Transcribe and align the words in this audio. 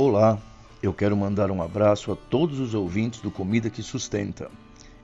Olá, 0.00 0.38
eu 0.80 0.94
quero 0.94 1.16
mandar 1.16 1.50
um 1.50 1.60
abraço 1.60 2.12
a 2.12 2.14
todos 2.14 2.60
os 2.60 2.72
ouvintes 2.72 3.20
do 3.20 3.32
Comida 3.32 3.68
que 3.68 3.82
Sustenta. 3.82 4.48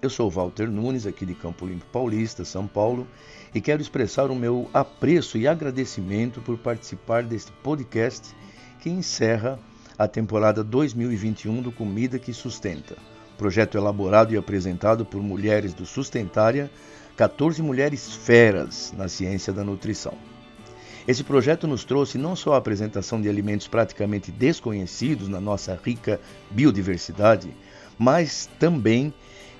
Eu 0.00 0.08
sou 0.08 0.30
Walter 0.30 0.70
Nunes, 0.70 1.04
aqui 1.04 1.26
de 1.26 1.34
Campo 1.34 1.66
Limpo 1.66 1.84
Paulista, 1.86 2.44
São 2.44 2.64
Paulo, 2.64 3.04
e 3.52 3.60
quero 3.60 3.82
expressar 3.82 4.30
o 4.30 4.36
meu 4.36 4.70
apreço 4.72 5.36
e 5.36 5.48
agradecimento 5.48 6.40
por 6.40 6.56
participar 6.58 7.24
deste 7.24 7.50
podcast 7.50 8.32
que 8.78 8.88
encerra 8.88 9.58
a 9.98 10.06
temporada 10.06 10.62
2021 10.62 11.60
do 11.60 11.72
Comida 11.72 12.16
que 12.16 12.32
Sustenta. 12.32 12.96
Projeto 13.36 13.76
elaborado 13.76 14.32
e 14.32 14.36
apresentado 14.36 15.04
por 15.04 15.20
mulheres 15.20 15.74
do 15.74 15.84
Sustentária, 15.84 16.70
14 17.16 17.60
mulheres 17.60 18.14
feras 18.14 18.94
na 18.96 19.08
ciência 19.08 19.52
da 19.52 19.64
nutrição. 19.64 20.14
Esse 21.06 21.22
projeto 21.22 21.66
nos 21.66 21.84
trouxe 21.84 22.16
não 22.16 22.34
só 22.34 22.54
a 22.54 22.56
apresentação 22.56 23.20
de 23.20 23.28
alimentos 23.28 23.68
praticamente 23.68 24.32
desconhecidos 24.32 25.28
na 25.28 25.38
nossa 25.38 25.78
rica 25.84 26.18
biodiversidade, 26.50 27.50
mas 27.98 28.48
também 28.58 29.12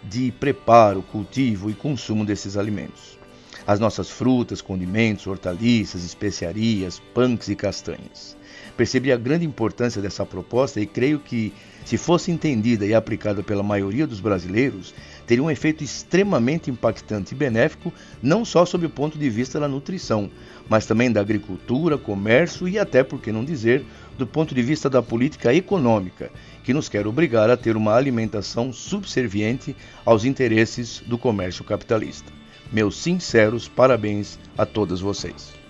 de 0.02 0.32
preparo, 0.32 1.02
cultivo 1.02 1.70
e 1.70 1.74
consumo 1.74 2.24
desses 2.24 2.56
alimentos. 2.56 3.18
As 3.66 3.78
nossas 3.78 4.08
frutas, 4.08 4.62
condimentos, 4.62 5.26
hortaliças, 5.26 6.02
especiarias, 6.02 7.00
punks 7.12 7.48
e 7.48 7.56
castanhas. 7.56 8.36
Percebi 8.76 9.12
a 9.12 9.16
grande 9.16 9.46
importância 9.46 10.02
dessa 10.02 10.26
proposta 10.26 10.80
e 10.80 10.86
creio 10.86 11.20
que, 11.20 11.52
se 11.84 11.96
fosse 11.96 12.32
entendida 12.32 12.84
e 12.84 12.92
aplicada 12.92 13.40
pela 13.40 13.62
maioria 13.62 14.04
dos 14.04 14.18
brasileiros, 14.18 14.92
teria 15.26 15.44
um 15.44 15.50
efeito 15.50 15.84
extremamente 15.84 16.70
impactante 16.70 17.34
e 17.34 17.38
benéfico, 17.38 17.92
não 18.20 18.44
só 18.44 18.66
sob 18.66 18.86
o 18.86 18.90
ponto 18.90 19.16
de 19.16 19.30
vista 19.30 19.60
da 19.60 19.68
nutrição, 19.68 20.28
mas 20.68 20.86
também 20.86 21.12
da 21.12 21.20
agricultura, 21.20 21.96
comércio 21.96 22.66
e 22.66 22.76
até, 22.76 23.04
por 23.04 23.20
que 23.20 23.30
não 23.30 23.44
dizer, 23.44 23.84
do 24.18 24.26
ponto 24.26 24.54
de 24.54 24.62
vista 24.62 24.90
da 24.90 25.02
política 25.02 25.54
econômica, 25.54 26.30
que 26.64 26.74
nos 26.74 26.88
quer 26.88 27.06
obrigar 27.06 27.50
a 27.50 27.56
ter 27.56 27.76
uma 27.76 27.94
alimentação 27.94 28.72
subserviente 28.72 29.76
aos 30.04 30.24
interesses 30.24 31.00
do 31.06 31.16
comércio 31.16 31.64
capitalista. 31.64 32.32
Meus 32.72 32.96
sinceros 32.96 33.68
parabéns 33.68 34.36
a 34.58 34.66
todas 34.66 35.00
vocês. 35.00 35.63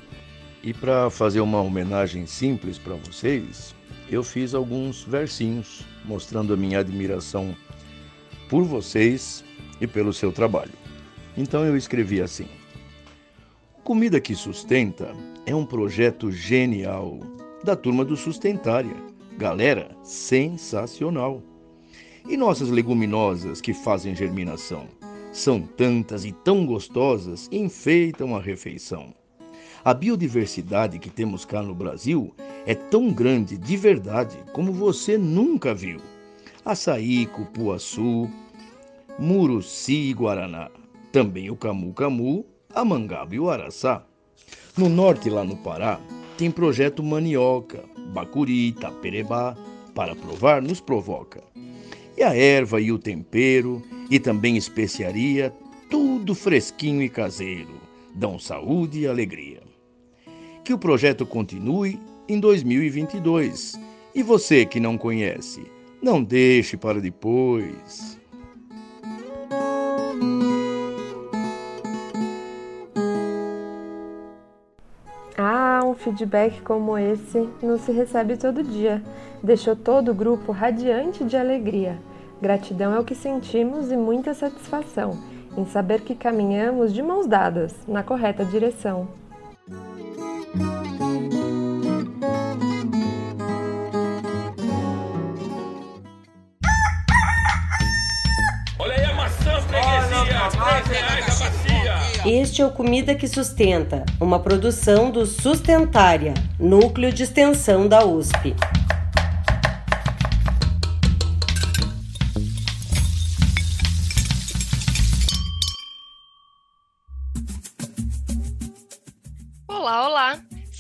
E 0.64 0.72
para 0.72 1.10
fazer 1.10 1.40
uma 1.40 1.60
homenagem 1.60 2.24
simples 2.26 2.78
para 2.78 2.94
vocês, 2.94 3.74
eu 4.10 4.24
fiz 4.24 4.54
alguns 4.54 5.02
versinhos 5.02 5.84
mostrando 6.06 6.54
a 6.54 6.56
minha 6.56 6.78
admiração 6.78 7.54
por 8.48 8.64
vocês 8.64 9.44
e 9.78 9.86
pelo 9.86 10.10
seu 10.10 10.32
trabalho. 10.32 10.72
Então 11.36 11.66
eu 11.66 11.76
escrevi 11.76 12.22
assim: 12.22 12.48
Comida 13.82 14.18
que 14.18 14.34
Sustenta 14.34 15.14
é 15.44 15.54
um 15.54 15.66
projeto 15.66 16.32
genial 16.32 17.20
da 17.62 17.76
turma 17.76 18.02
do 18.02 18.16
Sustentária. 18.16 18.96
Galera, 19.36 19.94
sensacional! 20.02 21.42
E 22.26 22.38
nossas 22.38 22.70
leguminosas 22.70 23.60
que 23.60 23.74
fazem 23.74 24.16
germinação? 24.16 24.88
São 25.30 25.60
tantas 25.60 26.24
e 26.24 26.32
tão 26.32 26.64
gostosas, 26.64 27.50
enfeitam 27.52 28.34
a 28.34 28.40
refeição. 28.40 29.12
A 29.84 29.92
biodiversidade 29.92 30.98
que 30.98 31.10
temos 31.10 31.44
cá 31.44 31.62
no 31.62 31.74
Brasil 31.74 32.34
é 32.64 32.74
tão 32.74 33.12
grande 33.12 33.58
de 33.58 33.76
verdade 33.76 34.38
como 34.54 34.72
você 34.72 35.18
nunca 35.18 35.74
viu. 35.74 36.00
Açaí, 36.64 37.26
cupuaçu, 37.26 38.30
muruci 39.18 40.08
e 40.08 40.14
guaraná. 40.14 40.70
Também 41.12 41.50
o 41.50 41.56
camu-camu 41.56 42.46
a 42.74 42.82
mangaba 42.82 43.34
e 43.34 43.38
o 43.38 43.50
araçá. 43.50 44.02
No 44.76 44.88
norte, 44.88 45.28
lá 45.28 45.44
no 45.44 45.56
Pará, 45.58 46.00
tem 46.38 46.50
projeto 46.50 47.02
Manioca, 47.02 47.84
Bacuri, 48.12 48.72
Taperebá, 48.72 49.54
para 49.94 50.16
provar 50.16 50.62
nos 50.62 50.80
provoca. 50.80 51.42
E 52.16 52.22
a 52.22 52.34
erva 52.34 52.80
e 52.80 52.90
o 52.90 52.98
tempero, 52.98 53.82
e 54.10 54.18
também 54.18 54.56
especiaria, 54.56 55.54
tudo 55.90 56.34
fresquinho 56.34 57.02
e 57.02 57.08
caseiro, 57.08 57.80
dão 58.14 58.38
saúde 58.38 59.00
e 59.00 59.06
alegria. 59.06 59.63
Que 60.64 60.72
o 60.72 60.78
projeto 60.78 61.26
continue 61.26 62.00
em 62.28 62.40
2022. 62.40 63.78
E 64.14 64.22
você 64.22 64.64
que 64.64 64.80
não 64.80 64.96
conhece, 64.96 65.62
não 66.02 66.22
deixe 66.22 66.76
para 66.76 67.00
depois. 67.00 68.18
feedback 76.04 76.60
como 76.62 76.98
esse 76.98 77.48
não 77.62 77.78
se 77.78 77.90
recebe 77.90 78.36
todo 78.36 78.62
dia. 78.62 79.02
Deixou 79.42 79.74
todo 79.74 80.10
o 80.10 80.14
grupo 80.14 80.52
radiante 80.52 81.24
de 81.24 81.36
alegria. 81.36 81.98
Gratidão 82.40 82.94
é 82.94 83.00
o 83.00 83.04
que 83.04 83.14
sentimos 83.14 83.90
e 83.90 83.96
muita 83.96 84.34
satisfação 84.34 85.18
em 85.56 85.64
saber 85.64 86.00
que 86.00 86.14
caminhamos 86.14 86.92
de 86.92 87.02
mãos 87.02 87.26
dadas 87.26 87.74
na 87.86 88.02
correta 88.02 88.44
direção. 88.44 89.08
Este 102.26 102.62
é 102.62 102.66
o 102.66 102.70
Comida 102.70 103.14
que 103.14 103.28
Sustenta, 103.28 104.04
uma 104.20 104.38
produção 104.38 105.10
do 105.10 105.26
Sustentária, 105.26 106.34
núcleo 106.58 107.12
de 107.12 107.22
extensão 107.22 107.86
da 107.86 108.04
USP. 108.04 108.54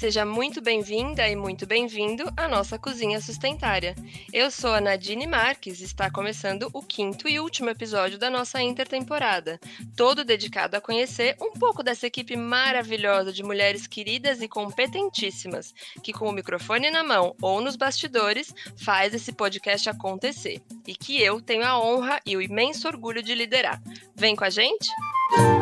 Seja 0.04 0.26
muito 0.26 0.60
bem-vinda 0.60 1.26
e 1.26 1.34
muito 1.34 1.66
bem-vindo 1.66 2.30
à 2.36 2.46
nossa 2.46 2.78
cozinha 2.78 3.18
sustentária. 3.22 3.94
Eu 4.30 4.50
sou 4.50 4.74
a 4.74 4.78
Nadine 4.78 5.26
Marques 5.26 5.80
e 5.80 5.84
está 5.84 6.10
começando 6.10 6.68
o 6.74 6.82
quinto 6.82 7.26
e 7.26 7.40
último 7.40 7.70
episódio 7.70 8.18
da 8.18 8.28
nossa 8.28 8.60
intertemporada, 8.60 9.58
todo 9.96 10.22
dedicado 10.22 10.76
a 10.76 10.80
conhecer 10.80 11.34
um 11.40 11.52
pouco 11.52 11.82
dessa 11.82 12.06
equipe 12.06 12.36
maravilhosa 12.36 13.32
de 13.32 13.42
mulheres 13.42 13.86
queridas 13.86 14.42
e 14.42 14.46
competentíssimas, 14.46 15.72
que 16.02 16.12
com 16.12 16.28
o 16.28 16.32
microfone 16.32 16.90
na 16.90 17.02
mão 17.02 17.34
ou 17.40 17.62
nos 17.62 17.74
bastidores 17.74 18.54
faz 18.76 19.14
esse 19.14 19.32
podcast 19.32 19.88
acontecer 19.88 20.60
e 20.86 20.94
que 20.94 21.18
eu 21.18 21.40
tenho 21.40 21.64
a 21.64 21.80
honra 21.80 22.20
e 22.26 22.36
o 22.36 22.42
imenso 22.42 22.86
orgulho 22.86 23.22
de 23.22 23.34
liderar. 23.34 23.82
Vem 24.14 24.36
com 24.36 24.44
a 24.44 24.50
gente? 24.50 24.86
Música 25.30 25.53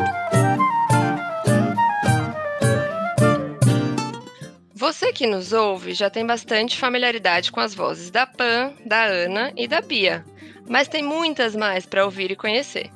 Você 4.83 5.13
que 5.13 5.25
nos 5.25 5.53
ouve 5.53 5.93
já 5.93 6.09
tem 6.09 6.25
bastante 6.25 6.77
familiaridade 6.77 7.53
com 7.53 7.61
as 7.61 7.73
vozes 7.73 8.11
da 8.11 8.27
Pan, 8.27 8.73
da 8.85 9.05
Ana 9.05 9.53
e 9.55 9.65
da 9.65 9.79
Bia, 9.79 10.25
mas 10.67 10.89
tem 10.89 11.01
muitas 11.01 11.55
mais 11.55 11.85
para 11.85 12.03
ouvir 12.03 12.31
e 12.31 12.35
conhecer. 12.35 12.91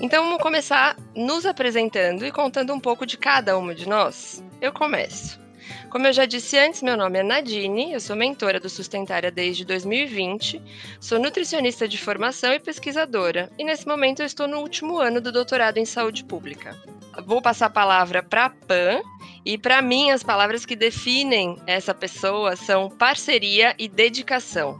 Então 0.00 0.22
vamos 0.22 0.40
começar 0.40 0.96
nos 1.16 1.44
apresentando 1.44 2.24
e 2.24 2.30
contando 2.30 2.72
um 2.72 2.78
pouco 2.78 3.04
de 3.04 3.18
cada 3.18 3.58
uma 3.58 3.74
de 3.74 3.88
nós. 3.88 4.40
Eu 4.60 4.72
começo. 4.72 5.40
Como 5.90 6.06
eu 6.06 6.12
já 6.12 6.26
disse 6.26 6.56
antes, 6.56 6.80
meu 6.80 6.96
nome 6.96 7.18
é 7.18 7.24
Nadine, 7.24 7.92
eu 7.92 7.98
sou 7.98 8.14
mentora 8.14 8.60
do 8.60 8.70
Sustentária 8.70 9.32
desde 9.32 9.64
2020, 9.64 10.62
sou 11.00 11.18
nutricionista 11.18 11.88
de 11.88 11.98
formação 11.98 12.52
e 12.52 12.60
pesquisadora, 12.60 13.50
e 13.58 13.64
nesse 13.64 13.84
momento 13.84 14.20
eu 14.20 14.26
estou 14.26 14.46
no 14.46 14.60
último 14.60 15.00
ano 15.00 15.20
do 15.20 15.32
doutorado 15.32 15.78
em 15.78 15.84
saúde 15.84 16.22
pública. 16.22 16.80
Vou 17.26 17.42
passar 17.42 17.66
a 17.66 17.70
palavra 17.70 18.22
para 18.22 18.44
a 18.44 18.50
Pan, 18.50 19.02
e 19.44 19.58
para 19.58 19.82
mim, 19.82 20.10
as 20.10 20.22
palavras 20.22 20.64
que 20.64 20.76
definem 20.76 21.58
essa 21.66 21.92
pessoa 21.92 22.54
são 22.54 22.88
parceria 22.88 23.74
e 23.76 23.88
dedicação. 23.88 24.78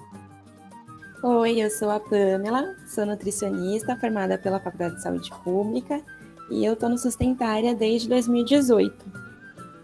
Oi, 1.25 1.61
eu 1.61 1.69
sou 1.69 1.91
a 1.91 1.99
Pamela, 1.99 2.77
sou 2.87 3.05
nutricionista 3.05 3.97
formada 3.97 4.39
pela 4.39 4.61
Faculdade 4.61 4.97
de 4.97 5.03
Saúde 5.03 5.31
Pública 5.43 6.01
e 6.49 6.65
eu 6.65 6.75
estou 6.75 6.89
no 6.89 6.99
Sustentária 6.99 7.75
desde 7.75 8.09
2018. 8.09 9.05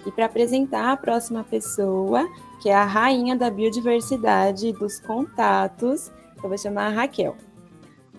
E 0.06 0.12
para 0.12 0.26
apresentar 0.26 0.92
a 0.92 0.96
próxima 0.96 1.42
pessoa, 1.42 2.24
que 2.62 2.68
é 2.68 2.74
a 2.74 2.84
rainha 2.84 3.36
da 3.36 3.50
biodiversidade 3.50 4.72
dos 4.72 5.00
contatos, 5.00 6.12
eu 6.42 6.48
vou 6.48 6.56
chamar 6.58 6.86
a 6.86 6.90
Raquel. 6.90 7.36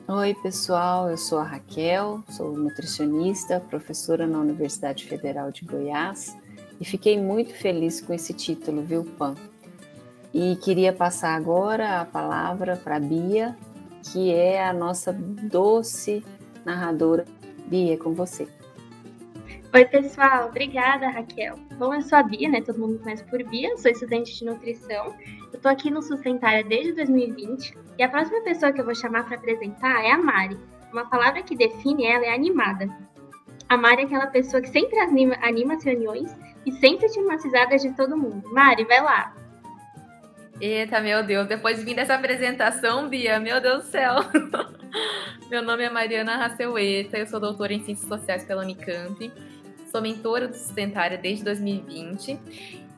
Oi, 0.10 0.34
pessoal, 0.42 1.10
eu 1.10 1.18
sou 1.18 1.40
a 1.40 1.44
Raquel, 1.44 2.22
sou 2.30 2.52
nutricionista, 2.52 3.62
professora 3.62 4.28
na 4.28 4.40
Universidade 4.40 5.06
Federal 5.06 5.52
de 5.52 5.64
Goiás 5.64 6.36
e 6.80 6.86
fiquei 6.86 7.20
muito 7.20 7.54
feliz 7.54 8.00
com 8.00 8.14
esse 8.14 8.34
título, 8.34 8.82
viu, 8.82 9.04
Pan? 9.04 9.36
E 10.34 10.56
queria 10.58 10.94
passar 10.94 11.36
agora 11.36 12.02
a 12.02 12.06
palavra 12.06 12.78
para 12.78 13.00
Bia, 13.00 13.58
que 14.12 14.34
é 14.34 14.64
a 14.64 14.72
nossa 14.72 15.12
doce 15.12 16.24
narradora. 16.64 17.26
Bia, 17.68 17.96
é 17.96 17.98
com 17.98 18.14
você. 18.14 18.48
Oi, 19.74 19.86
pessoal. 19.86 20.48
Obrigada, 20.48 21.10
Raquel. 21.10 21.56
Bom, 21.78 21.94
eu 21.94 22.02
sou 22.02 22.18
a 22.18 22.24
Bia, 22.24 22.50
né? 22.50 22.62
Todo 22.62 22.80
mundo 22.80 22.94
me 22.94 23.00
conhece 23.00 23.24
por 23.26 23.44
Bia. 23.44 23.76
Sou 23.78 23.92
estudante 23.92 24.36
de 24.36 24.46
nutrição. 24.46 25.14
Eu 25.52 25.60
tô 25.60 25.68
aqui 25.68 25.92
no 25.92 26.02
Sustentária 26.02 26.64
desde 26.64 26.94
2020. 26.94 27.78
E 27.98 28.04
a 28.04 28.10
próxima 28.10 28.42
pessoa 28.42 28.72
que 28.72 28.82
eu 28.82 28.86
vou 28.86 28.96
chamar 28.96 29.26
para 29.26 29.36
apresentar 29.36 30.04
é 30.04 30.12
a 30.12 30.18
Mari. 30.18 30.58
Uma 30.92 31.08
palavra 31.08 31.44
que 31.44 31.56
define 31.56 32.06
ela 32.06 32.26
é 32.26 32.34
animada. 32.34 32.90
A 33.70 33.78
Mari 33.78 34.02
é 34.02 34.06
aquela 34.06 34.28
pessoa 34.28 34.62
que 34.62 34.70
sempre 34.70 35.00
anima, 35.00 35.36
anima 35.42 35.76
as 35.76 35.84
reuniões 35.84 36.36
e 36.66 36.72
sempre 36.74 37.08
risadas 37.44 37.82
de 37.82 37.96
todo 37.96 38.18
mundo. 38.18 38.50
Mari, 38.52 38.84
vai 38.86 39.02
lá. 39.02 39.36
Eita, 40.60 41.00
meu 41.00 41.24
Deus, 41.24 41.48
depois 41.48 41.78
de 41.78 41.86
vir 41.86 41.96
dessa 41.96 42.16
apresentação, 42.16 43.08
Bia, 43.08 43.40
meu 43.40 43.62
Deus 43.62 43.86
do 43.86 43.90
céu. 43.90 44.16
meu 45.50 45.62
nome 45.62 45.84
é 45.84 45.90
Mariana 45.90 46.36
Raceueta, 46.36 47.18
eu 47.18 47.28
sou 47.28 47.40
doutora 47.40 47.72
em 47.72 47.84
Ciências 47.84 48.08
Sociais 48.08 48.44
pela 48.44 48.64
Unicamp 48.64 49.32
sou 49.92 50.02
mentora 50.02 50.48
do 50.48 50.56
Sustentária 50.56 51.18
desde 51.18 51.44
2020 51.44 52.40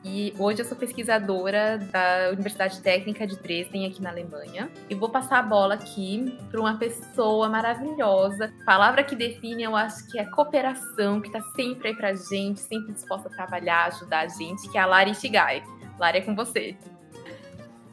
e 0.04 0.34
hoje 0.38 0.60
eu 0.60 0.64
sou 0.64 0.76
pesquisadora 0.76 1.78
da 1.78 2.30
Universidade 2.32 2.80
Técnica 2.80 3.26
de 3.26 3.36
Dresden, 3.36 3.86
aqui 3.86 4.02
na 4.02 4.10
Alemanha. 4.10 4.70
E 4.90 4.94
vou 4.94 5.08
passar 5.08 5.38
a 5.38 5.42
bola 5.42 5.74
aqui 5.74 6.36
para 6.50 6.60
uma 6.60 6.76
pessoa 6.76 7.48
maravilhosa. 7.48 8.52
Palavra 8.66 9.04
que 9.04 9.14
define, 9.14 9.62
eu 9.62 9.76
acho 9.76 10.10
que 10.10 10.18
é 10.18 10.24
cooperação, 10.24 11.20
que 11.20 11.28
está 11.28 11.40
sempre 11.54 11.88
aí 11.88 11.96
para 11.96 12.14
gente, 12.14 12.60
sempre 12.60 12.92
disposta 12.92 13.28
a 13.28 13.32
trabalhar, 13.32 13.86
ajudar 13.86 14.20
a 14.20 14.28
gente, 14.28 14.68
que 14.68 14.76
é 14.76 14.80
a 14.80 14.86
Lari 14.86 15.12
Ishigai. 15.12 15.62
Lari, 15.98 16.18
é 16.18 16.20
com 16.22 16.34
você. 16.34 16.76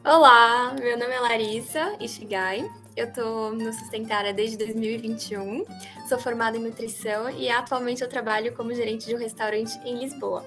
Olá, 0.04 0.74
meu 0.80 0.98
nome 0.98 1.12
é 1.12 1.20
Larissa 1.20 1.96
Ishigai. 2.00 2.68
Eu 2.96 3.06
estou 3.06 3.52
no 3.52 3.72
Sustentária 3.72 4.34
desde 4.34 4.56
2021, 4.58 5.64
sou 6.08 6.18
formada 6.18 6.56
em 6.56 6.60
nutrição 6.60 7.30
e 7.30 7.48
atualmente 7.48 8.02
eu 8.02 8.08
trabalho 8.08 8.52
como 8.54 8.74
gerente 8.74 9.06
de 9.06 9.14
um 9.14 9.18
restaurante 9.18 9.78
em 9.84 9.98
Lisboa. 9.98 10.44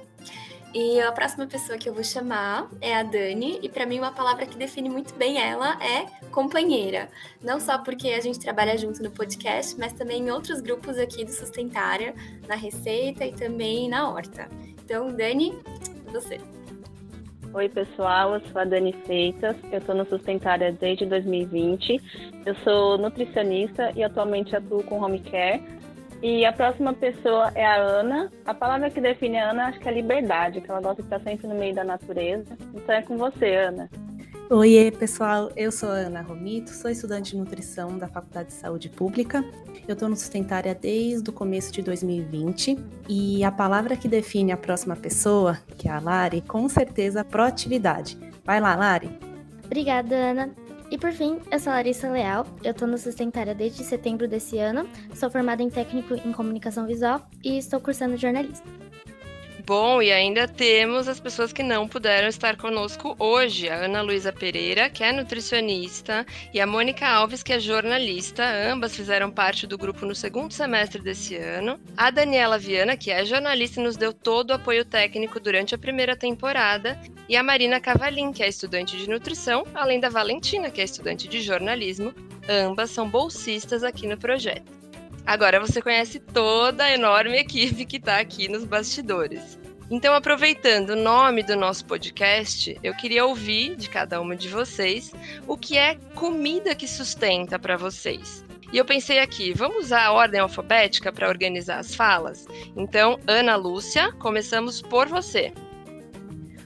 E 0.73 0.99
a 0.99 1.11
próxima 1.11 1.45
pessoa 1.45 1.77
que 1.77 1.87
eu 1.87 1.93
vou 1.93 2.03
chamar 2.03 2.67
é 2.81 2.95
a 2.95 3.03
Dani, 3.03 3.59
e 3.61 3.69
para 3.69 3.85
mim 3.85 3.99
uma 3.99 4.11
palavra 4.11 4.43
que 4.47 4.57
define 4.57 4.89
muito 4.89 5.13
bem 5.13 5.37
ela 5.37 5.77
é 5.79 6.07
companheira. 6.31 7.09
Não 7.43 7.59
só 7.59 7.77
porque 7.77 8.09
a 8.09 8.19
gente 8.19 8.39
trabalha 8.39 8.75
junto 8.75 9.03
no 9.03 9.11
podcast, 9.11 9.79
mas 9.79 9.93
também 9.93 10.23
em 10.23 10.31
outros 10.31 10.61
grupos 10.61 10.97
aqui 10.97 11.23
do 11.23 11.31
Sustentária, 11.31 12.15
na 12.47 12.55
Receita 12.55 13.23
e 13.23 13.31
também 13.33 13.87
na 13.87 14.09
Horta. 14.09 14.49
Então, 14.83 15.09
Dani, 15.09 15.53
você. 16.11 16.39
Oi, 17.53 17.69
pessoal, 17.69 18.33
eu 18.33 18.41
sou 18.47 18.59
a 18.59 18.65
Dani 18.65 18.93
Feitas, 19.05 19.55
eu 19.71 19.77
estou 19.77 19.93
no 19.93 20.07
Sustentária 20.07 20.71
desde 20.71 21.05
2020. 21.05 22.01
Eu 22.47 22.55
sou 22.63 22.97
nutricionista 22.97 23.91
e 23.95 24.03
atualmente 24.03 24.55
atuo 24.55 24.81
com 24.81 24.99
home 24.99 25.19
care. 25.19 25.61
E 26.23 26.45
a 26.45 26.53
próxima 26.53 26.93
pessoa 26.93 27.51
é 27.53 27.65
a 27.65 27.75
Ana. 27.75 28.31
A 28.45 28.53
palavra 28.53 28.89
que 28.89 29.01
define 29.01 29.37
a 29.37 29.51
Ana 29.51 29.65
acho 29.65 29.79
que 29.81 29.89
é 29.89 29.91
liberdade, 29.91 30.61
que 30.61 30.71
ela 30.71 30.79
gosta 30.79 31.01
de 31.01 31.07
estar 31.07 31.19
sempre 31.19 31.47
no 31.47 31.53
meio 31.53 31.75
da 31.75 31.83
natureza. 31.83 32.57
Então 32.73 32.95
é 32.95 33.01
com 33.01 33.17
você, 33.17 33.53
Ana. 33.55 33.89
Oi, 34.49 34.89
pessoal. 34.97 35.51
Eu 35.53 35.69
sou 35.69 35.89
a 35.89 35.95
Ana 35.95 36.21
Romito, 36.21 36.69
sou 36.69 36.89
estudante 36.89 37.31
de 37.31 37.37
nutrição 37.37 37.97
da 37.97 38.07
Faculdade 38.07 38.47
de 38.47 38.53
Saúde 38.53 38.89
Pública. 38.89 39.43
Eu 39.85 39.93
estou 39.93 40.07
no 40.07 40.15
Sustentária 40.15 40.73
desde 40.73 41.29
o 41.29 41.33
começo 41.33 41.73
de 41.73 41.81
2020 41.81 42.79
e 43.09 43.43
a 43.43 43.51
palavra 43.51 43.97
que 43.97 44.07
define 44.07 44.53
a 44.53 44.57
próxima 44.57 44.95
pessoa, 44.95 45.59
que 45.77 45.89
é 45.89 45.91
a 45.91 45.99
Lari, 45.99 46.39
com 46.39 46.69
certeza 46.69 47.25
proatividade. 47.25 48.17
Vai 48.45 48.61
lá, 48.61 48.75
Lari. 48.75 49.09
Obrigada, 49.65 50.15
Ana. 50.15 50.62
E 50.93 50.97
por 50.99 51.11
fim, 51.11 51.39
eu 51.51 51.59
sou 51.59 51.73
Larissa 51.73 52.07
Leal, 52.07 52.45
eu 52.63 52.69
estou 52.69 52.87
no 52.87 52.99
Sustentária 52.99 53.55
desde 53.55 53.83
setembro 53.83 54.27
desse 54.27 54.59
ano, 54.59 54.87
sou 55.15 55.27
formada 55.27 55.63
em 55.63 55.67
técnico 55.67 56.13
em 56.13 56.31
comunicação 56.31 56.85
visual 56.85 57.27
e 57.43 57.57
estou 57.57 57.79
cursando 57.79 58.15
jornalismo. 58.15 58.67
Bom, 59.65 60.01
e 60.01 60.11
ainda 60.11 60.45
temos 60.45 61.07
as 61.07 61.21
pessoas 61.21 61.53
que 61.53 61.63
não 61.63 61.87
puderam 61.87 62.27
estar 62.27 62.57
conosco 62.57 63.15
hoje. 63.17 63.69
A 63.69 63.85
Ana 63.85 64.01
Luísa 64.01 64.33
Pereira, 64.33 64.89
que 64.89 65.05
é 65.05 65.11
nutricionista, 65.13 66.25
e 66.53 66.59
a 66.59 66.67
Mônica 66.67 67.07
Alves, 67.07 67.41
que 67.41 67.53
é 67.53 67.59
jornalista. 67.61 68.43
Ambas 68.69 68.93
fizeram 68.93 69.31
parte 69.31 69.65
do 69.65 69.77
grupo 69.77 70.05
no 70.05 70.13
segundo 70.13 70.51
semestre 70.51 71.01
desse 71.01 71.37
ano. 71.37 71.79
A 71.95 72.11
Daniela 72.11 72.57
Viana, 72.57 72.97
que 72.97 73.09
é 73.09 73.23
jornalista 73.23 73.79
e 73.79 73.83
nos 73.83 73.95
deu 73.95 74.11
todo 74.11 74.49
o 74.49 74.55
apoio 74.55 74.83
técnico 74.83 75.39
durante 75.39 75.73
a 75.73 75.77
primeira 75.77 76.13
temporada. 76.13 76.99
E 77.29 77.37
a 77.37 77.41
Marina 77.41 77.79
Cavalim, 77.79 78.33
que 78.33 78.43
é 78.43 78.49
estudante 78.49 78.97
de 78.97 79.09
nutrição, 79.09 79.65
além 79.73 79.97
da 79.97 80.09
Valentina, 80.09 80.69
que 80.69 80.81
é 80.81 80.83
estudante 80.83 81.25
de 81.25 81.41
jornalismo. 81.41 82.13
Ambas 82.49 82.91
são 82.91 83.09
bolsistas 83.09 83.81
aqui 83.81 84.07
no 84.07 84.17
projeto. 84.17 84.82
Agora 85.25 85.59
você 85.59 85.81
conhece 85.81 86.19
toda 86.19 86.83
a 86.83 86.93
enorme 86.93 87.37
equipe 87.37 87.85
que 87.85 87.97
está 87.97 88.19
aqui 88.19 88.47
nos 88.47 88.65
bastidores. 88.65 89.57
Então, 89.89 90.13
aproveitando 90.13 90.91
o 90.91 90.95
nome 90.95 91.43
do 91.43 91.55
nosso 91.55 91.85
podcast, 91.85 92.77
eu 92.81 92.93
queria 92.95 93.25
ouvir 93.25 93.75
de 93.75 93.89
cada 93.89 94.19
uma 94.19 94.35
de 94.35 94.49
vocês 94.49 95.13
o 95.47 95.57
que 95.57 95.77
é 95.77 95.95
comida 96.15 96.73
que 96.73 96.87
sustenta 96.87 97.59
para 97.59 97.77
vocês. 97.77 98.43
E 98.71 98.77
eu 98.77 98.85
pensei 98.85 99.19
aqui, 99.19 99.53
vamos 99.53 99.85
usar 99.85 100.05
a 100.05 100.11
ordem 100.11 100.39
alfabética 100.39 101.11
para 101.11 101.29
organizar 101.29 101.77
as 101.77 101.93
falas? 101.93 102.47
Então, 102.75 103.19
Ana 103.27 103.55
Lúcia, 103.55 104.11
começamos 104.13 104.81
por 104.81 105.07
você. 105.07 105.53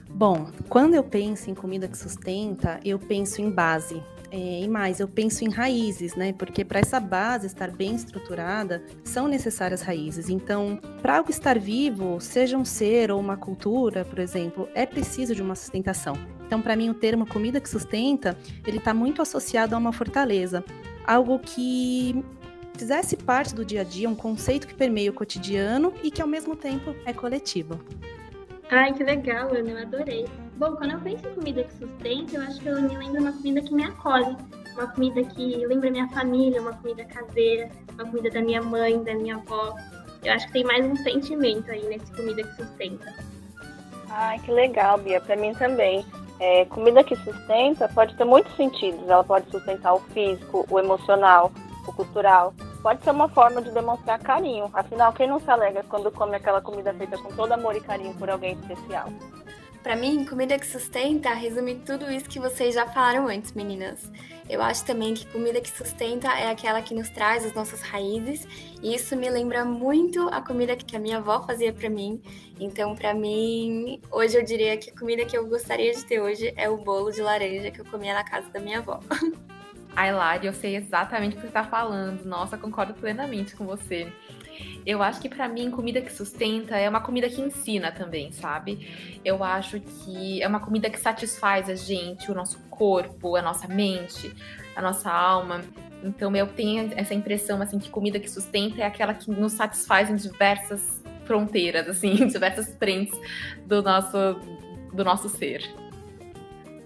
Bom, 0.08 0.50
quando 0.68 0.94
eu 0.94 1.04
penso 1.04 1.50
em 1.50 1.54
comida 1.54 1.86
que 1.86 1.98
sustenta, 1.98 2.80
eu 2.84 2.98
penso 2.98 3.42
em 3.42 3.50
base, 3.50 4.02
é, 4.30 4.60
e 4.60 4.68
mais, 4.68 5.00
eu 5.00 5.08
penso 5.08 5.44
em 5.44 5.50
raízes, 5.50 6.14
né? 6.14 6.32
Porque 6.32 6.64
para 6.64 6.80
essa 6.80 7.00
base 7.00 7.46
estar 7.46 7.70
bem 7.70 7.94
estruturada, 7.94 8.82
são 9.02 9.26
necessárias 9.26 9.80
raízes. 9.80 10.28
Então, 10.28 10.78
para 11.00 11.16
algo 11.16 11.30
estar 11.30 11.58
vivo, 11.58 12.20
seja 12.20 12.58
um 12.58 12.64
ser 12.64 13.10
ou 13.10 13.18
uma 13.18 13.36
cultura, 13.36 14.04
por 14.04 14.18
exemplo, 14.18 14.68
é 14.74 14.84
preciso 14.84 15.34
de 15.34 15.42
uma 15.42 15.54
sustentação. 15.54 16.14
Então, 16.46 16.60
para 16.60 16.76
mim, 16.76 16.90
o 16.90 16.94
termo 16.94 17.26
comida 17.26 17.60
que 17.60 17.68
sustenta, 17.68 18.36
ele 18.66 18.78
está 18.78 18.92
muito 18.92 19.22
associado 19.22 19.74
a 19.74 19.78
uma 19.78 19.92
fortaleza, 19.92 20.62
algo 21.06 21.38
que 21.38 22.22
fizesse 22.76 23.16
parte 23.16 23.54
do 23.54 23.64
dia 23.64 23.80
a 23.80 23.84
dia, 23.84 24.08
um 24.08 24.14
conceito 24.14 24.66
que 24.66 24.74
permeia 24.74 25.10
o 25.10 25.14
cotidiano 25.14 25.92
e 26.02 26.10
que 26.10 26.22
ao 26.22 26.28
mesmo 26.28 26.54
tempo 26.54 26.94
é 27.04 27.12
coletivo. 27.12 27.80
Ai, 28.70 28.92
que 28.92 29.02
legal, 29.02 29.48
Ana, 29.54 29.70
eu 29.70 29.78
adorei. 29.78 30.26
Bom, 30.58 30.74
quando 30.74 30.90
eu 30.90 31.00
penso 31.00 31.24
em 31.24 31.34
comida 31.34 31.62
que 31.62 31.72
sustenta, 31.74 32.34
eu 32.36 32.42
acho 32.42 32.60
que 32.60 32.68
eu 32.68 32.82
me 32.82 32.96
lembro 32.96 33.20
uma 33.20 33.32
comida 33.32 33.60
que 33.60 33.72
me 33.72 33.84
acolhe. 33.84 34.36
Uma 34.74 34.88
comida 34.88 35.22
que 35.22 35.64
lembra 35.66 35.88
minha 35.88 36.08
família, 36.08 36.60
uma 36.60 36.72
comida 36.72 37.04
caseira, 37.04 37.70
uma 37.94 38.04
comida 38.04 38.28
da 38.28 38.40
minha 38.40 38.60
mãe, 38.60 39.02
da 39.04 39.14
minha 39.14 39.36
avó. 39.36 39.72
Eu 40.24 40.32
acho 40.32 40.46
que 40.48 40.54
tem 40.54 40.64
mais 40.64 40.84
um 40.84 40.96
sentimento 40.96 41.70
aí 41.70 41.86
nesse 41.86 42.10
comida 42.12 42.42
que 42.42 42.56
sustenta. 42.56 43.14
Ai, 44.10 44.40
que 44.40 44.50
legal, 44.50 44.98
Bia. 44.98 45.20
Para 45.20 45.36
mim 45.36 45.54
também. 45.54 46.04
É, 46.40 46.64
comida 46.64 47.04
que 47.04 47.14
sustenta 47.16 47.88
pode 47.88 48.16
ter 48.16 48.24
muitos 48.24 48.54
sentidos. 48.56 49.08
Ela 49.08 49.22
pode 49.22 49.48
sustentar 49.50 49.94
o 49.94 50.00
físico, 50.00 50.66
o 50.68 50.78
emocional, 50.80 51.52
o 51.86 51.92
cultural 51.92 52.52
pode 52.82 53.02
ser 53.02 53.10
uma 53.10 53.28
forma 53.28 53.60
de 53.60 53.70
demonstrar 53.70 54.18
carinho. 54.20 54.70
Afinal, 54.72 55.12
quem 55.12 55.28
não 55.28 55.40
se 55.40 55.50
alegra 55.50 55.84
quando 55.88 56.10
come 56.10 56.36
aquela 56.36 56.60
comida 56.60 56.94
feita 56.94 57.18
com 57.18 57.28
todo 57.34 57.52
amor 57.52 57.76
e 57.76 57.80
carinho 57.80 58.14
por 58.14 58.30
alguém 58.30 58.54
especial? 58.54 59.08
Para 59.82 59.94
mim, 59.94 60.24
comida 60.24 60.58
que 60.58 60.66
sustenta 60.66 61.32
resume 61.32 61.76
tudo 61.76 62.10
isso 62.10 62.28
que 62.28 62.40
vocês 62.40 62.74
já 62.74 62.86
falaram 62.86 63.28
antes, 63.28 63.52
meninas. 63.52 64.10
Eu 64.48 64.62
acho 64.62 64.84
também 64.84 65.14
que 65.14 65.26
comida 65.26 65.60
que 65.60 65.70
sustenta 65.70 66.28
é 66.28 66.50
aquela 66.50 66.82
que 66.82 66.94
nos 66.94 67.08
traz 67.10 67.44
as 67.44 67.54
nossas 67.54 67.80
raízes, 67.80 68.46
e 68.82 68.94
isso 68.94 69.14
me 69.14 69.28
lembra 69.28 69.64
muito 69.64 70.28
a 70.28 70.40
comida 70.40 70.74
que 70.74 70.96
a 70.96 70.98
minha 70.98 71.18
avó 71.18 71.42
fazia 71.42 71.72
para 71.72 71.88
mim. 71.88 72.20
Então, 72.58 72.94
para 72.94 73.14
mim, 73.14 74.00
hoje 74.10 74.36
eu 74.36 74.44
diria 74.44 74.76
que 74.76 74.90
a 74.90 74.98
comida 74.98 75.24
que 75.24 75.36
eu 75.36 75.46
gostaria 75.46 75.92
de 75.92 76.04
ter 76.04 76.20
hoje 76.20 76.52
é 76.56 76.68
o 76.68 76.76
bolo 76.78 77.10
de 77.10 77.20
laranja 77.20 77.70
que 77.70 77.80
eu 77.80 77.84
comia 77.84 78.14
na 78.14 78.24
casa 78.24 78.48
da 78.50 78.60
minha 78.60 78.78
avó. 78.78 79.00
Lari, 79.96 80.46
eu 80.46 80.52
sei 80.52 80.76
exatamente 80.76 81.32
o 81.32 81.36
que 81.36 81.42
você 81.42 81.48
está 81.48 81.64
falando. 81.64 82.24
Nossa, 82.24 82.56
concordo 82.56 82.94
plenamente 82.94 83.56
com 83.56 83.66
você. 83.66 84.12
Eu 84.84 85.02
acho 85.02 85.20
que 85.20 85.28
para 85.28 85.48
mim 85.48 85.70
comida 85.70 86.00
que 86.00 86.12
sustenta 86.12 86.76
é 86.76 86.88
uma 86.88 87.00
comida 87.00 87.28
que 87.28 87.40
ensina 87.40 87.92
também, 87.92 88.32
sabe? 88.32 89.20
Eu 89.24 89.42
acho 89.44 89.80
que 89.80 90.42
é 90.42 90.48
uma 90.48 90.60
comida 90.60 90.88
que 90.90 90.98
satisfaz 90.98 91.68
a 91.68 91.74
gente, 91.74 92.30
o 92.30 92.34
nosso 92.34 92.58
corpo, 92.70 93.36
a 93.36 93.42
nossa 93.42 93.68
mente, 93.68 94.34
a 94.74 94.82
nossa 94.82 95.10
alma. 95.10 95.62
Então 96.02 96.34
eu 96.34 96.46
tenho 96.46 96.92
essa 96.96 97.14
impressão 97.14 97.60
assim 97.60 97.78
que 97.78 97.90
comida 97.90 98.18
que 98.18 98.30
sustenta 98.30 98.80
é 98.80 98.84
aquela 98.84 99.14
que 99.14 99.30
nos 99.30 99.52
satisfaz 99.52 100.10
em 100.10 100.16
diversas 100.16 101.02
fronteiras, 101.24 101.88
assim, 101.88 102.12
em 102.22 102.26
diversas 102.26 102.74
frentes 102.76 103.18
do 103.66 103.82
nosso 103.82 104.16
do 104.92 105.04
nosso 105.04 105.28
ser. 105.28 105.62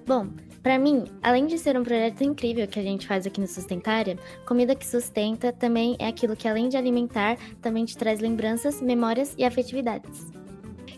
Bom, 0.04 0.28
para 0.62 0.78
mim, 0.78 1.04
além 1.22 1.46
de 1.46 1.58
ser 1.58 1.78
um 1.78 1.82
projeto 1.82 2.22
incrível 2.22 2.66
que 2.68 2.78
a 2.78 2.82
gente 2.82 3.06
faz 3.06 3.26
aqui 3.26 3.40
no 3.40 3.46
Sustentária, 3.46 4.18
comida 4.46 4.74
que 4.74 4.86
sustenta 4.86 5.52
também 5.52 5.96
é 5.98 6.06
aquilo 6.06 6.36
que, 6.36 6.46
além 6.46 6.68
de 6.68 6.76
alimentar, 6.76 7.36
também 7.60 7.84
te 7.84 7.96
traz 7.96 8.20
lembranças, 8.20 8.80
memórias 8.80 9.34
e 9.36 9.44
afetividades. 9.44 10.41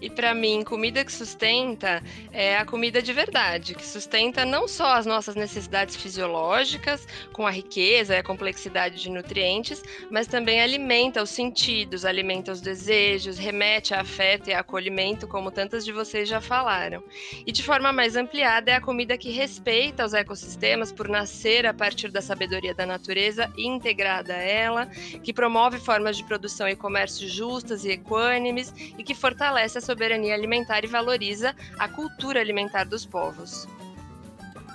E 0.05 0.11
para 0.11 0.35
mim, 0.35 0.63
comida 0.63 1.03
que 1.03 1.11
sustenta 1.11 2.03
é 2.31 2.59
a 2.59 2.67
comida 2.67 3.01
de 3.01 3.11
verdade, 3.11 3.75
que 3.75 3.87
sustenta 3.87 4.45
não 4.45 4.69
só 4.69 4.97
as 4.97 5.07
nossas 5.07 5.35
necessidades 5.35 5.97
fisiológicas, 5.97 7.09
com 7.33 7.47
a 7.47 7.51
riqueza 7.51 8.15
e 8.15 8.19
a 8.19 8.23
complexidade 8.23 9.01
de 9.01 9.09
nutrientes, 9.09 9.83
mas 10.11 10.27
também 10.27 10.61
alimenta 10.61 11.23
os 11.23 11.31
sentidos, 11.31 12.05
alimenta 12.05 12.53
os 12.53 12.61
desejos, 12.61 13.39
remete 13.39 13.95
a 13.95 14.03
afeto 14.03 14.51
e 14.51 14.53
a 14.53 14.61
acolhimento, 14.61 15.27
como 15.27 15.51
tantas 15.51 15.87
de 15.87 15.91
vocês 15.91 16.29
já 16.29 16.39
falaram. 16.39 17.03
E 17.47 17.51
de 17.51 17.63
forma 17.63 17.91
mais 17.91 18.15
ampliada, 18.15 18.73
é 18.73 18.75
a 18.75 18.83
comida 18.83 19.17
que 19.17 19.31
respeita 19.31 20.05
os 20.05 20.13
ecossistemas 20.13 20.93
por 20.93 21.09
nascer 21.09 21.65
a 21.65 21.73
partir 21.73 22.11
da 22.11 22.21
sabedoria 22.21 22.75
da 22.75 22.85
natureza 22.85 23.51
integrada 23.57 24.35
a 24.35 24.43
ela, 24.43 24.85
que 25.23 25.33
promove 25.33 25.79
formas 25.79 26.19
de 26.19 26.25
produção 26.25 26.69
e 26.69 26.77
comércio 26.77 27.27
justas 27.27 27.87
e 27.87 27.93
equânimes 27.93 28.71
e 28.99 29.03
que 29.03 29.15
fortalece 29.15 29.79
a 29.79 29.94
soberania 29.95 30.35
alimentar 30.35 30.85
e 30.85 30.89
valoriza 30.89 31.55
a 31.79 31.89
cultura 31.89 32.41
alimentar 32.41 32.85
dos 32.85 33.07
povos. 33.07 33.69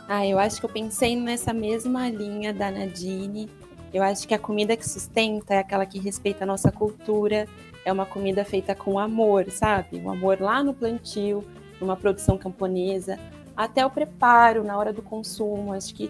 Ah, 0.07 0.25
eu 0.25 0.39
acho 0.39 0.61
que 0.61 0.65
eu 0.65 0.69
pensei 0.69 1.15
nessa 1.15 1.53
mesma 1.53 2.09
linha 2.09 2.53
da 2.53 2.71
Nadine. 2.71 3.49
Eu 3.93 4.01
acho 4.01 4.25
que 4.25 4.33
a 4.33 4.39
comida 4.39 4.77
que 4.77 4.87
sustenta 4.87 5.55
é 5.55 5.57
aquela 5.59 5.85
que 5.85 5.99
respeita 5.99 6.45
a 6.45 6.47
nossa 6.47 6.71
cultura, 6.71 7.47
é 7.83 7.91
uma 7.91 8.05
comida 8.05 8.45
feita 8.45 8.73
com 8.73 8.97
amor, 8.97 9.51
sabe? 9.51 9.97
O 9.97 10.09
amor 10.09 10.39
lá 10.39 10.63
no 10.63 10.73
plantio, 10.73 11.43
numa 11.81 11.97
produção 11.97 12.37
camponesa, 12.37 13.19
até 13.57 13.85
o 13.85 13.89
preparo 13.89 14.63
na 14.63 14.77
hora 14.77 14.93
do 14.93 15.01
consumo. 15.01 15.73
Acho 15.73 15.93
que 15.93 16.09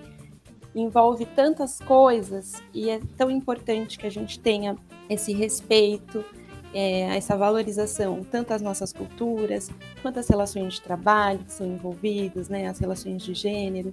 envolve 0.76 1.26
tantas 1.26 1.80
coisas 1.80 2.62
e 2.74 2.92
é 2.92 3.02
tão 3.18 3.32
importante 3.32 3.98
que 3.98 4.06
a 4.06 4.12
gente 4.12 4.40
tenha 4.40 4.78
esse 5.10 5.34
respeito, 5.34 6.24
é, 6.74 7.16
essa 7.18 7.36
valorização, 7.36 8.24
tanto 8.24 8.54
às 8.54 8.62
nossas 8.62 8.94
culturas, 8.94 9.72
quanto 10.02 10.20
às 10.20 10.28
relações 10.28 10.76
de 10.76 10.82
trabalho 10.82 11.40
que 11.40 11.52
são 11.52 11.68
envolvidas, 11.68 12.50
né, 12.50 12.68
as 12.68 12.80
relações 12.80 13.24
de 13.24 13.34
gênero. 13.34 13.92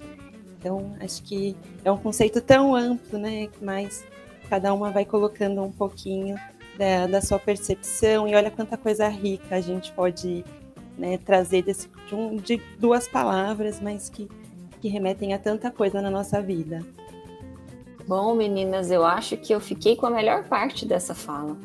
Então, 0.59 0.95
acho 1.01 1.23
que 1.23 1.57
é 1.85 1.91
um 1.91 1.99
conceito 1.99 2.41
tão 2.41 2.75
amplo, 2.75 3.19
né, 3.19 3.49
mas 3.61 4.05
cada 4.49 4.73
uma 4.73 4.91
vai 4.91 5.05
colocando 5.05 5.63
um 5.63 5.73
pouquinho 5.73 6.37
da, 6.79 7.07
da 7.07 7.21
sua 7.21 7.39
percepção 7.39 8.29
e 8.29 8.35
olha 8.35 8.51
quanta 8.51 8.77
coisa 8.77 9.09
rica 9.09 9.57
a 9.57 9.61
gente 9.61 9.93
pode 9.93 10.45
né, 10.99 11.19
trazer 11.19 11.63
desse, 11.63 11.89
de, 12.09 12.15
um, 12.15 12.37
de 12.37 12.61
duas 12.79 13.09
palavras, 13.09 13.81
mas 13.81 14.09
que 14.09 14.29
que 14.81 14.89
remetem 14.89 15.35
a 15.35 15.39
tanta 15.39 15.71
coisa 15.71 16.01
na 16.01 16.11
nossa 16.11 16.41
vida. 16.41 16.81
Bom, 18.07 18.35
meninas, 18.35 18.91
eu 18.91 19.05
acho 19.05 19.37
que 19.37 19.53
eu 19.53 19.61
fiquei 19.61 19.97
com 19.97 20.07
a 20.07 20.11
melhor 20.11 20.45
parte 20.45 20.87
dessa 20.87 21.15
fala. 21.15 21.57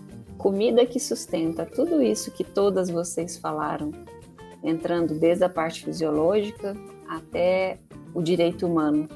Comida 0.41 0.87
que 0.87 0.99
sustenta 0.99 1.67
tudo 1.67 2.01
isso 2.01 2.31
que 2.31 2.43
todas 2.43 2.89
vocês 2.89 3.37
falaram, 3.37 3.91
entrando 4.63 5.13
desde 5.13 5.43
a 5.43 5.49
parte 5.49 5.85
fisiológica 5.85 6.75
até 7.07 7.77
o 8.11 8.23
direito 8.23 8.65
humano. 8.65 9.07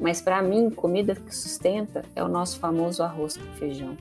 Mas 0.00 0.20
para 0.20 0.42
mim, 0.42 0.68
comida 0.68 1.14
que 1.14 1.32
sustenta 1.32 2.04
é 2.16 2.24
o 2.24 2.28
nosso 2.28 2.58
famoso 2.58 3.04
arroz 3.04 3.36
com 3.36 3.46
feijão. 3.54 3.96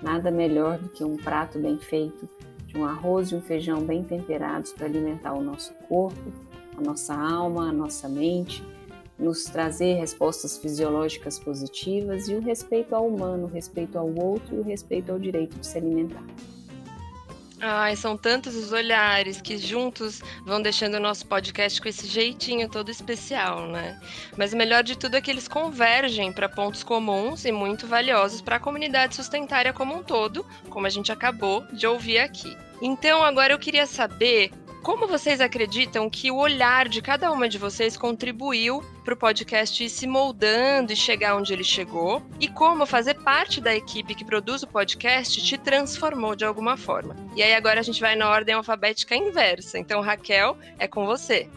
Nada 0.00 0.30
melhor 0.30 0.78
do 0.78 0.88
que 0.90 1.02
um 1.02 1.16
prato 1.16 1.58
bem 1.58 1.76
feito, 1.76 2.28
de 2.66 2.78
um 2.78 2.84
arroz 2.84 3.32
e 3.32 3.34
um 3.34 3.42
feijão 3.42 3.82
bem 3.82 4.04
temperados 4.04 4.72
para 4.72 4.86
alimentar 4.86 5.32
o 5.32 5.42
nosso 5.42 5.74
corpo, 5.88 6.32
a 6.78 6.80
nossa 6.80 7.14
alma, 7.14 7.70
a 7.70 7.72
nossa 7.72 8.08
mente, 8.08 8.62
nos 9.18 9.44
trazer 9.44 9.94
respostas 9.94 10.58
fisiológicas 10.58 11.38
positivas 11.38 12.28
e 12.28 12.34
o 12.34 12.40
respeito 12.40 12.94
ao 12.94 13.06
humano, 13.06 13.44
o 13.44 13.50
respeito 13.50 13.98
ao 13.98 14.12
outro 14.14 14.56
e 14.56 14.58
o 14.58 14.62
respeito 14.62 15.10
ao 15.10 15.18
direito 15.18 15.58
de 15.58 15.66
se 15.66 15.78
alimentar. 15.78 16.24
Ai, 17.58 17.96
são 17.96 18.18
tantos 18.18 18.54
os 18.54 18.70
olhares 18.70 19.40
que 19.40 19.56
juntos 19.56 20.20
vão 20.44 20.60
deixando 20.60 20.96
o 20.96 21.00
nosso 21.00 21.26
podcast 21.26 21.80
com 21.80 21.88
esse 21.88 22.06
jeitinho 22.06 22.68
todo 22.68 22.90
especial, 22.90 23.66
né? 23.66 23.98
Mas 24.36 24.52
o 24.52 24.56
melhor 24.58 24.82
de 24.82 24.96
tudo 24.96 25.16
é 25.16 25.22
que 25.22 25.30
eles 25.30 25.48
convergem 25.48 26.30
para 26.32 26.50
pontos 26.50 26.82
comuns 26.82 27.46
e 27.46 27.52
muito 27.52 27.86
valiosos 27.86 28.42
para 28.42 28.56
a 28.56 28.60
comunidade 28.60 29.16
sustentária 29.16 29.72
como 29.72 29.96
um 29.96 30.02
todo, 30.02 30.44
como 30.68 30.86
a 30.86 30.90
gente 30.90 31.10
acabou 31.10 31.66
de 31.72 31.86
ouvir 31.86 32.18
aqui. 32.18 32.54
Então, 32.80 33.22
agora 33.22 33.52
eu 33.52 33.58
queria 33.58 33.86
saber 33.86 34.50
como 34.86 35.08
vocês 35.08 35.40
acreditam 35.40 36.08
que 36.08 36.30
o 36.30 36.36
olhar 36.36 36.88
de 36.88 37.02
cada 37.02 37.32
uma 37.32 37.48
de 37.48 37.58
vocês 37.58 37.96
contribuiu 37.96 38.84
para 39.04 39.14
o 39.14 39.16
podcast 39.16 39.82
ir 39.82 39.88
se 39.88 40.06
moldando 40.06 40.92
e 40.92 40.96
chegar 40.96 41.34
onde 41.34 41.52
ele 41.52 41.64
chegou? 41.64 42.22
E 42.38 42.46
como 42.46 42.86
fazer 42.86 43.14
parte 43.14 43.60
da 43.60 43.74
equipe 43.74 44.14
que 44.14 44.24
produz 44.24 44.62
o 44.62 44.66
podcast 44.68 45.42
te 45.42 45.58
transformou 45.58 46.36
de 46.36 46.44
alguma 46.44 46.76
forma? 46.76 47.16
E 47.34 47.42
aí 47.42 47.52
agora 47.52 47.80
a 47.80 47.82
gente 47.82 48.00
vai 48.00 48.14
na 48.14 48.30
ordem 48.30 48.54
alfabética 48.54 49.16
inversa. 49.16 49.76
Então, 49.76 50.00
Raquel, 50.00 50.56
é 50.78 50.86
com 50.86 51.04
você. 51.04 51.48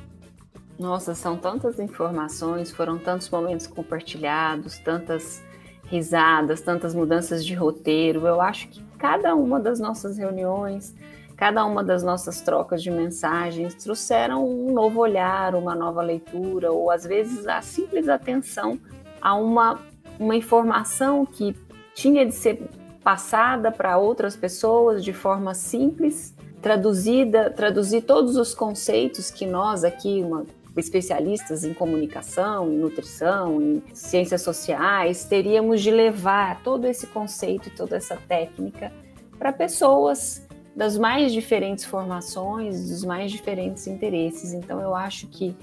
Nossa, 0.79 1.13
são 1.13 1.37
tantas 1.37 1.77
informações, 1.77 2.71
foram 2.71 2.97
tantos 2.97 3.29
momentos 3.29 3.67
compartilhados, 3.67 4.79
tantas 4.79 5.43
risadas, 5.85 6.61
tantas 6.61 6.95
mudanças 6.95 7.45
de 7.45 7.53
roteiro. 7.53 8.25
Eu 8.25 8.41
acho 8.41 8.69
que 8.69 8.83
cada 8.97 9.35
uma 9.35 9.59
das 9.59 9.79
nossas 9.79 10.17
reuniões 10.17 10.95
Cada 11.39 11.63
uma 11.65 11.81
das 11.81 12.03
nossas 12.03 12.41
trocas 12.41 12.83
de 12.83 12.91
mensagens 12.91 13.73
trouxeram 13.73 14.45
um 14.45 14.73
novo 14.73 14.99
olhar, 14.99 15.55
uma 15.55 15.73
nova 15.73 16.01
leitura, 16.01 16.69
ou 16.69 16.91
às 16.91 17.05
vezes 17.05 17.47
a 17.47 17.61
simples 17.61 18.09
atenção 18.09 18.77
a 19.21 19.33
uma, 19.35 19.79
uma 20.19 20.35
informação 20.35 21.25
que 21.25 21.55
tinha 21.95 22.25
de 22.25 22.33
ser 22.33 22.69
passada 23.01 23.71
para 23.71 23.97
outras 23.97 24.35
pessoas 24.35 25.01
de 25.01 25.13
forma 25.13 25.53
simples, 25.53 26.35
traduzida, 26.61 27.49
traduzir 27.49 28.01
todos 28.01 28.35
os 28.35 28.53
conceitos 28.53 29.31
que 29.31 29.45
nós 29.45 29.85
aqui, 29.85 30.21
uma, 30.21 30.45
especialistas 30.75 31.63
em 31.63 31.73
comunicação, 31.73 32.69
em 32.69 32.77
nutrição, 32.77 33.61
em 33.61 33.81
ciências 33.93 34.41
sociais, 34.41 35.23
teríamos 35.23 35.81
de 35.81 35.89
levar 35.89 36.61
todo 36.63 36.83
esse 36.83 37.07
conceito 37.07 37.69
e 37.69 37.71
toda 37.71 37.95
essa 37.95 38.17
técnica 38.27 38.91
para 39.37 39.53
pessoas 39.53 40.48
das 40.79 40.97
mais 40.97 41.33
diferentes 41.33 41.83
formações, 41.83 42.89
dos 42.89 43.03
mais 43.03 43.33
diferentes 43.33 43.85
interesses. 43.85 44.53
Então, 44.53 44.79
eu 44.79 44.95
acho 44.95 45.27
que 45.27 45.53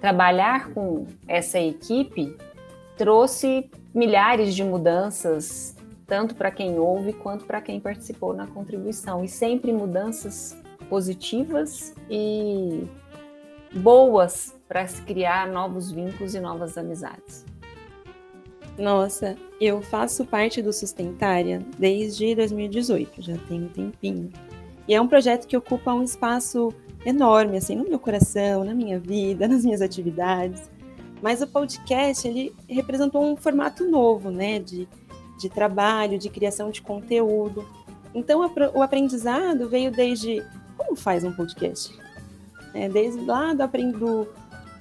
trabalhar 0.00 0.70
com 0.70 1.06
essa 1.28 1.60
equipe 1.60 2.34
trouxe 2.96 3.68
milhares 3.94 4.54
de 4.54 4.64
mudanças, 4.64 5.76
tanto 6.06 6.34
para 6.34 6.50
quem 6.50 6.78
ouve 6.78 7.12
quanto 7.12 7.44
para 7.44 7.60
quem 7.60 7.78
participou 7.78 8.32
na 8.32 8.46
contribuição, 8.46 9.22
e 9.22 9.28
sempre 9.28 9.70
mudanças 9.70 10.56
positivas 10.88 11.94
e 12.08 12.84
boas 13.70 14.58
para 14.66 14.86
se 14.86 15.02
criar 15.02 15.46
novos 15.46 15.90
vínculos 15.90 16.34
e 16.34 16.40
novas 16.40 16.78
amizades. 16.78 17.44
Nossa, 18.78 19.36
eu 19.60 19.82
faço 19.82 20.24
parte 20.24 20.62
do 20.62 20.72
Sustentária 20.72 21.62
desde 21.78 22.34
2018, 22.34 23.20
já 23.20 23.36
tem 23.46 23.64
um 23.64 23.68
tempinho. 23.68 24.32
E 24.86 24.94
é 24.94 25.00
um 25.00 25.08
projeto 25.08 25.46
que 25.46 25.56
ocupa 25.56 25.92
um 25.92 26.02
espaço 26.02 26.72
enorme, 27.04 27.56
assim, 27.56 27.74
no 27.74 27.88
meu 27.88 27.98
coração, 27.98 28.64
na 28.64 28.74
minha 28.74 28.98
vida, 28.98 29.46
nas 29.48 29.64
minhas 29.64 29.82
atividades. 29.82 30.70
Mas 31.22 31.40
o 31.40 31.46
podcast, 31.46 32.26
ele 32.26 32.54
representou 32.68 33.24
um 33.24 33.36
formato 33.36 33.88
novo, 33.88 34.30
né, 34.30 34.58
de, 34.58 34.86
de 35.38 35.48
trabalho, 35.48 36.18
de 36.18 36.28
criação 36.28 36.70
de 36.70 36.82
conteúdo. 36.82 37.66
Então, 38.14 38.40
o 38.74 38.82
aprendizado 38.82 39.68
veio 39.68 39.90
desde 39.90 40.44
como 40.76 40.96
faz 40.96 41.24
um 41.24 41.32
podcast? 41.32 41.96
É, 42.72 42.88
desde 42.88 43.20
lá 43.24 43.54
do, 43.54 43.66
do, 43.98 44.28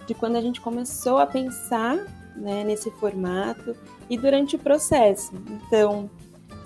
de 0.06 0.14
quando 0.14 0.36
a 0.36 0.42
gente 0.42 0.60
começou 0.60 1.18
a 1.18 1.28
pensar 1.28 1.98
né, 2.36 2.64
nesse 2.64 2.90
formato 2.92 3.76
e 4.10 4.18
durante 4.18 4.56
o 4.56 4.60
processo. 4.60 5.32
Então, 5.50 6.10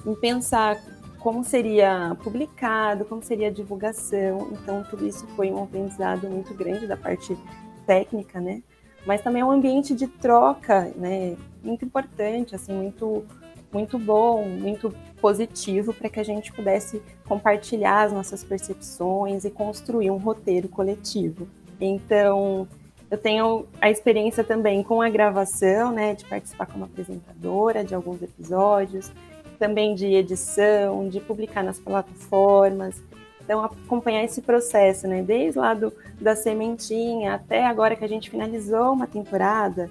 em 0.05 0.15
pensar 0.15 0.81
como 1.27 1.43
seria 1.43 2.15
publicado, 2.23 3.03
como 3.03 3.21
seria 3.21 3.49
a 3.49 3.51
divulgação. 3.51 4.47
Então, 4.53 4.81
tudo 4.89 5.05
isso 5.05 5.27
foi 5.35 5.51
um 5.51 5.61
aprendizado 5.61 6.25
muito 6.29 6.53
grande 6.53 6.87
da 6.87 6.95
parte 6.95 7.37
técnica, 7.85 8.39
né? 8.39 8.63
Mas 9.05 9.21
também 9.21 9.41
é 9.41 9.45
um 9.45 9.51
ambiente 9.51 9.93
de 9.93 10.07
troca, 10.07 10.89
né? 10.95 11.35
Muito 11.61 11.83
importante, 11.83 12.55
assim, 12.55 12.71
muito, 12.71 13.25
muito 13.73 13.99
bom, 13.99 14.47
muito 14.47 14.95
positivo 15.19 15.93
para 15.93 16.07
que 16.07 16.17
a 16.17 16.23
gente 16.23 16.53
pudesse 16.53 17.01
compartilhar 17.27 18.03
as 18.03 18.13
nossas 18.13 18.41
percepções 18.41 19.43
e 19.43 19.51
construir 19.51 20.09
um 20.09 20.17
roteiro 20.17 20.69
coletivo. 20.69 21.45
Então, 21.77 22.69
eu 23.11 23.17
tenho 23.17 23.65
a 23.81 23.91
experiência 23.91 24.45
também 24.45 24.81
com 24.81 25.01
a 25.01 25.09
gravação, 25.09 25.91
né, 25.91 26.15
de 26.15 26.23
participar 26.23 26.67
como 26.67 26.85
apresentadora 26.85 27.83
de 27.83 27.93
alguns 27.93 28.21
episódios, 28.21 29.11
também 29.57 29.95
de 29.95 30.07
edição, 30.07 31.07
de 31.09 31.19
publicar 31.19 31.63
nas 31.63 31.79
plataformas. 31.79 33.01
Então, 33.43 33.63
acompanhar 33.63 34.23
esse 34.23 34.41
processo, 34.41 35.07
né? 35.07 35.21
Desde 35.21 35.57
lá 35.57 35.73
do, 35.73 35.93
da 36.19 36.35
sementinha 36.35 37.35
até 37.35 37.65
agora 37.65 37.95
que 37.95 38.03
a 38.03 38.07
gente 38.07 38.29
finalizou 38.29 38.91
uma 38.93 39.07
temporada, 39.07 39.89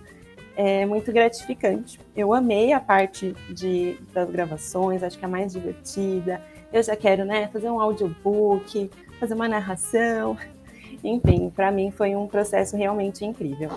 é 0.56 0.84
muito 0.86 1.12
gratificante. 1.12 2.00
Eu 2.14 2.32
amei 2.32 2.72
a 2.72 2.80
parte 2.80 3.34
de, 3.50 3.98
das 4.12 4.30
gravações, 4.30 5.02
acho 5.02 5.18
que 5.18 5.24
é 5.24 5.28
a 5.28 5.30
mais 5.30 5.52
divertida. 5.52 6.42
Eu 6.72 6.82
já 6.82 6.96
quero, 6.96 7.24
né, 7.24 7.48
fazer 7.48 7.70
um 7.70 7.80
audiobook, 7.80 8.90
fazer 9.18 9.34
uma 9.34 9.48
narração. 9.48 10.36
Enfim, 11.04 11.50
para 11.50 11.70
mim 11.70 11.90
foi 11.90 12.16
um 12.16 12.26
processo 12.26 12.76
realmente 12.76 13.24
incrível. 13.24 13.70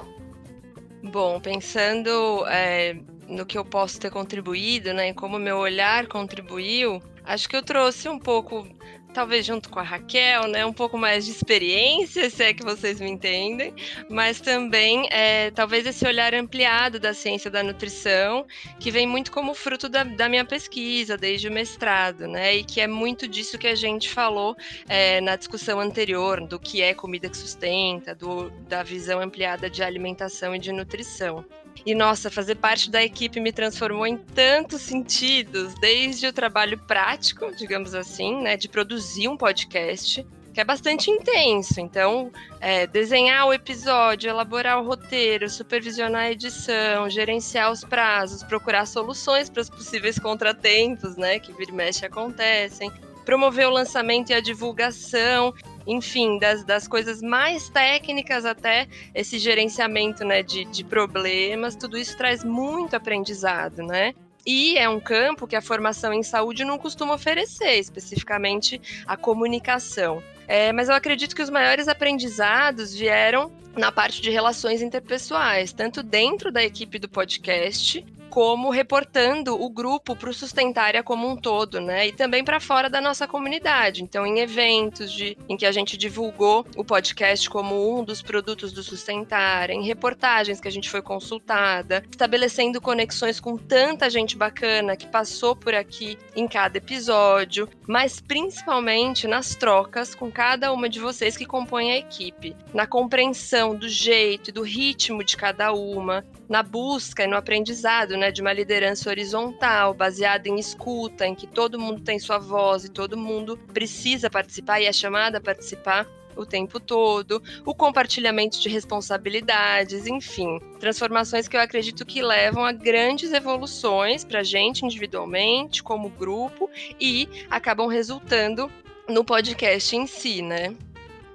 Bom, 1.03 1.39
pensando 1.39 2.45
é, 2.47 2.97
no 3.29 3.45
que 3.45 3.57
eu 3.57 3.63
posso 3.63 3.99
ter 3.99 4.09
contribuído, 4.09 4.93
né, 4.93 5.13
como 5.13 5.37
meu 5.39 5.57
olhar 5.57 6.07
contribuiu, 6.07 7.01
acho 7.23 7.47
que 7.47 7.55
eu 7.55 7.63
trouxe 7.63 8.09
um 8.09 8.19
pouco 8.19 8.67
talvez 9.13 9.45
junto 9.45 9.69
com 9.69 9.79
a 9.79 9.83
Raquel, 9.83 10.47
né, 10.47 10.65
um 10.65 10.73
pouco 10.73 10.97
mais 10.97 11.25
de 11.25 11.31
experiência, 11.31 12.29
se 12.29 12.43
é 12.43 12.53
que 12.53 12.63
vocês 12.63 12.99
me 12.99 13.09
entendem, 13.09 13.73
mas 14.09 14.39
também 14.39 15.07
é, 15.11 15.51
talvez 15.51 15.85
esse 15.85 16.05
olhar 16.05 16.33
ampliado 16.33 16.99
da 16.99 17.13
ciência 17.13 17.49
da 17.49 17.63
nutrição, 17.63 18.45
que 18.79 18.91
vem 18.91 19.07
muito 19.07 19.31
como 19.31 19.53
fruto 19.53 19.89
da, 19.89 20.03
da, 20.03 20.29
minha 20.29 20.45
pesquisa 20.45 21.17
desde 21.17 21.47
o 21.47 21.51
mestrado, 21.51 22.27
né, 22.27 22.57
e 22.57 22.63
que 22.63 22.79
é 22.79 22.87
muito 22.87 23.27
disso 23.27 23.57
que 23.57 23.67
a 23.67 23.75
gente 23.75 24.09
falou 24.09 24.55
é, 24.87 25.19
na 25.21 25.35
discussão 25.35 25.79
anterior, 25.79 26.45
do 26.45 26.59
que 26.59 26.81
é 26.81 26.93
comida 26.93 27.29
que 27.29 27.37
sustenta, 27.37 28.13
do, 28.13 28.49
da 28.67 28.83
visão 28.83 29.19
ampliada 29.19 29.69
de 29.69 29.83
alimentação 29.83 30.55
e 30.55 30.59
de 30.59 30.71
nutrição. 30.71 31.43
E 31.85 31.95
nossa, 31.95 32.29
fazer 32.29 32.55
parte 32.55 32.89
da 32.89 33.03
equipe 33.03 33.39
me 33.39 33.51
transformou 33.51 34.05
em 34.05 34.17
tantos 34.17 34.81
sentidos, 34.81 35.73
desde 35.75 36.27
o 36.27 36.33
trabalho 36.33 36.77
prático, 36.77 37.51
digamos 37.55 37.93
assim, 37.93 38.41
né, 38.41 38.57
de 38.57 38.67
produzir 38.67 39.27
um 39.27 39.37
podcast, 39.37 40.25
que 40.53 40.59
é 40.59 40.63
bastante 40.63 41.09
intenso. 41.09 41.79
Então, 41.79 42.31
é, 42.59 42.85
desenhar 42.85 43.47
o 43.47 43.53
episódio, 43.53 44.29
elaborar 44.29 44.81
o 44.81 44.85
roteiro, 44.85 45.49
supervisionar 45.49 46.23
a 46.23 46.31
edição, 46.31 47.09
gerenciar 47.09 47.71
os 47.71 47.83
prazos, 47.83 48.43
procurar 48.43 48.85
soluções 48.85 49.49
para 49.49 49.61
os 49.61 49.69
possíveis 49.69 50.19
contratempos, 50.19 51.15
né, 51.15 51.39
que 51.39 51.53
vira 51.53 51.71
e 51.71 51.73
mexe 51.73 52.05
acontecem, 52.05 52.91
promover 53.25 53.67
o 53.67 53.71
lançamento 53.71 54.31
e 54.31 54.33
a 54.33 54.41
divulgação 54.41 55.53
enfim, 55.89 56.37
das, 56.37 56.63
das 56.63 56.87
coisas 56.87 57.19
mais 57.19 57.67
técnicas 57.67 58.45
até 58.45 58.87
esse 59.13 59.39
gerenciamento 59.39 60.23
né, 60.23 60.43
de, 60.43 60.63
de 60.65 60.83
problemas, 60.83 61.75
tudo 61.75 61.97
isso 61.97 62.15
traz 62.15 62.43
muito 62.43 62.95
aprendizado, 62.95 63.81
né? 63.81 64.13
E 64.45 64.77
é 64.77 64.87
um 64.87 64.99
campo 64.99 65.47
que 65.47 65.55
a 65.55 65.61
formação 65.61 66.13
em 66.13 66.21
saúde 66.21 66.63
não 66.63 66.77
costuma 66.77 67.15
oferecer, 67.15 67.79
especificamente 67.79 69.03
a 69.05 69.17
comunicação. 69.17 70.23
É, 70.47 70.71
mas 70.71 70.89
eu 70.89 70.95
acredito 70.95 71.35
que 71.35 71.41
os 71.41 71.49
maiores 71.49 71.87
aprendizados 71.87 72.93
vieram 72.93 73.51
na 73.75 73.91
parte 73.91 74.21
de 74.21 74.29
relações 74.29 74.81
interpessoais, 74.81 75.73
tanto 75.73 76.03
dentro 76.03 76.51
da 76.51 76.63
equipe 76.63 76.99
do 76.99 77.09
podcast, 77.09 78.05
como 78.29 78.69
reportando 78.69 79.61
o 79.61 79.69
grupo 79.69 80.15
para 80.15 80.29
o 80.29 80.33
Sustentária 80.33 81.03
como 81.03 81.27
um 81.27 81.35
todo, 81.35 81.81
né? 81.81 82.07
E 82.07 82.11
também 82.11 82.43
para 82.43 82.59
fora 82.59 82.89
da 82.89 83.01
nossa 83.01 83.27
comunidade. 83.27 84.03
Então, 84.03 84.25
em 84.25 84.39
eventos 84.39 85.11
de, 85.11 85.37
em 85.47 85.57
que 85.57 85.65
a 85.65 85.71
gente 85.71 85.97
divulgou 85.97 86.65
o 86.77 86.83
podcast 86.83 87.49
como 87.49 87.99
um 87.99 88.03
dos 88.03 88.21
produtos 88.21 88.71
do 88.71 88.83
Sustentária, 88.83 89.73
em 89.73 89.83
reportagens 89.83 90.61
que 90.61 90.67
a 90.67 90.71
gente 90.71 90.89
foi 90.89 91.01
consultada, 91.01 92.03
estabelecendo 92.09 92.79
conexões 92.79 93.39
com 93.39 93.57
tanta 93.57 94.09
gente 94.09 94.37
bacana 94.37 94.95
que 94.95 95.07
passou 95.07 95.55
por 95.55 95.73
aqui 95.73 96.17
em 96.35 96.47
cada 96.47 96.77
episódio, 96.77 97.67
mas 97.87 98.19
principalmente 98.19 99.27
nas 99.27 99.55
trocas 99.55 100.13
com 100.13 100.31
cada 100.31 100.71
uma 100.71 100.87
de 100.87 100.99
vocês 100.99 101.35
que 101.35 101.45
compõem 101.45 101.91
a 101.91 101.97
equipe, 101.97 102.55
na 102.73 102.85
compreensão 102.85 103.75
do 103.75 103.89
jeito 103.89 104.49
e 104.49 104.53
do 104.53 104.61
ritmo 104.61 105.23
de 105.23 105.35
cada 105.35 105.73
uma, 105.73 106.23
na 106.47 106.61
busca 106.61 107.23
e 107.23 107.27
no 107.27 107.35
aprendizado 107.35 108.17
né, 108.19 108.31
de 108.31 108.41
uma 108.41 108.53
liderança 108.53 109.09
horizontal, 109.09 109.93
baseada 109.93 110.47
em 110.47 110.59
escuta, 110.59 111.25
em 111.25 111.33
que 111.33 111.47
todo 111.47 111.79
mundo 111.79 112.01
tem 112.01 112.19
sua 112.19 112.37
voz 112.37 112.85
e 112.85 112.89
todo 112.89 113.17
mundo 113.17 113.57
precisa 113.73 114.29
participar 114.29 114.81
e 114.81 114.85
é 114.85 114.93
chamado 114.93 115.37
a 115.37 115.41
participar 115.41 116.05
o 116.35 116.45
tempo 116.45 116.79
todo, 116.79 117.41
o 117.65 117.75
compartilhamento 117.75 118.59
de 118.59 118.69
responsabilidades, 118.69 120.07
enfim, 120.07 120.59
transformações 120.79 121.47
que 121.47 121.57
eu 121.57 121.61
acredito 121.61 122.05
que 122.05 122.21
levam 122.21 122.63
a 122.63 122.71
grandes 122.71 123.33
evoluções 123.33 124.23
para 124.23 124.39
a 124.39 124.43
gente 124.43 124.85
individualmente, 124.85 125.83
como 125.83 126.09
grupo, 126.09 126.69
e 126.99 127.27
acabam 127.49 127.87
resultando 127.87 128.71
no 129.07 129.23
podcast 129.23 129.95
em 129.95 130.07
si, 130.07 130.41
né? 130.41 130.75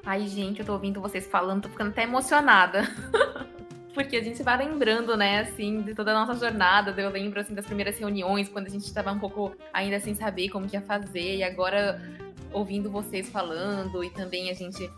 Ai, 0.07 0.27
gente, 0.27 0.61
eu 0.61 0.67
tô 0.67 0.73
ouvindo 0.73 1.01
vocês 1.01 1.27
falando, 1.27 1.63
tô 1.63 1.69
ficando 1.69 1.91
até 1.91 2.03
emocionada. 2.03 2.83
porque 3.95 4.17
a 4.17 4.23
gente 4.23 4.43
vai 4.43 4.59
lembrando, 4.59 5.17
né, 5.17 5.41
assim, 5.41 5.81
de 5.81 5.95
toda 5.95 6.11
a 6.11 6.15
nossa 6.15 6.35
jornada. 6.35 7.01
Eu 7.01 7.11
lembro, 7.11 7.41
assim, 7.41 7.55
das 7.55 7.65
primeiras 7.65 7.97
reuniões, 7.97 8.49
quando 8.49 8.67
a 8.67 8.71
gente 8.71 8.85
estava 8.85 9.13
um 9.13 9.19
pouco 9.21 9.57
ainda 9.73 10.01
sem 10.01 10.15
saber 10.15 10.49
como 10.49 10.67
que 10.67 10.77
ia 10.77 10.83
fazer, 10.83 11.37
e 11.37 11.45
agora 11.45 12.03
ouvindo 12.53 12.91
vocês 12.91 13.29
falando, 13.29 14.03
e 14.03 14.11
também 14.11 14.51
a 14.51 14.55
gente 14.55 14.91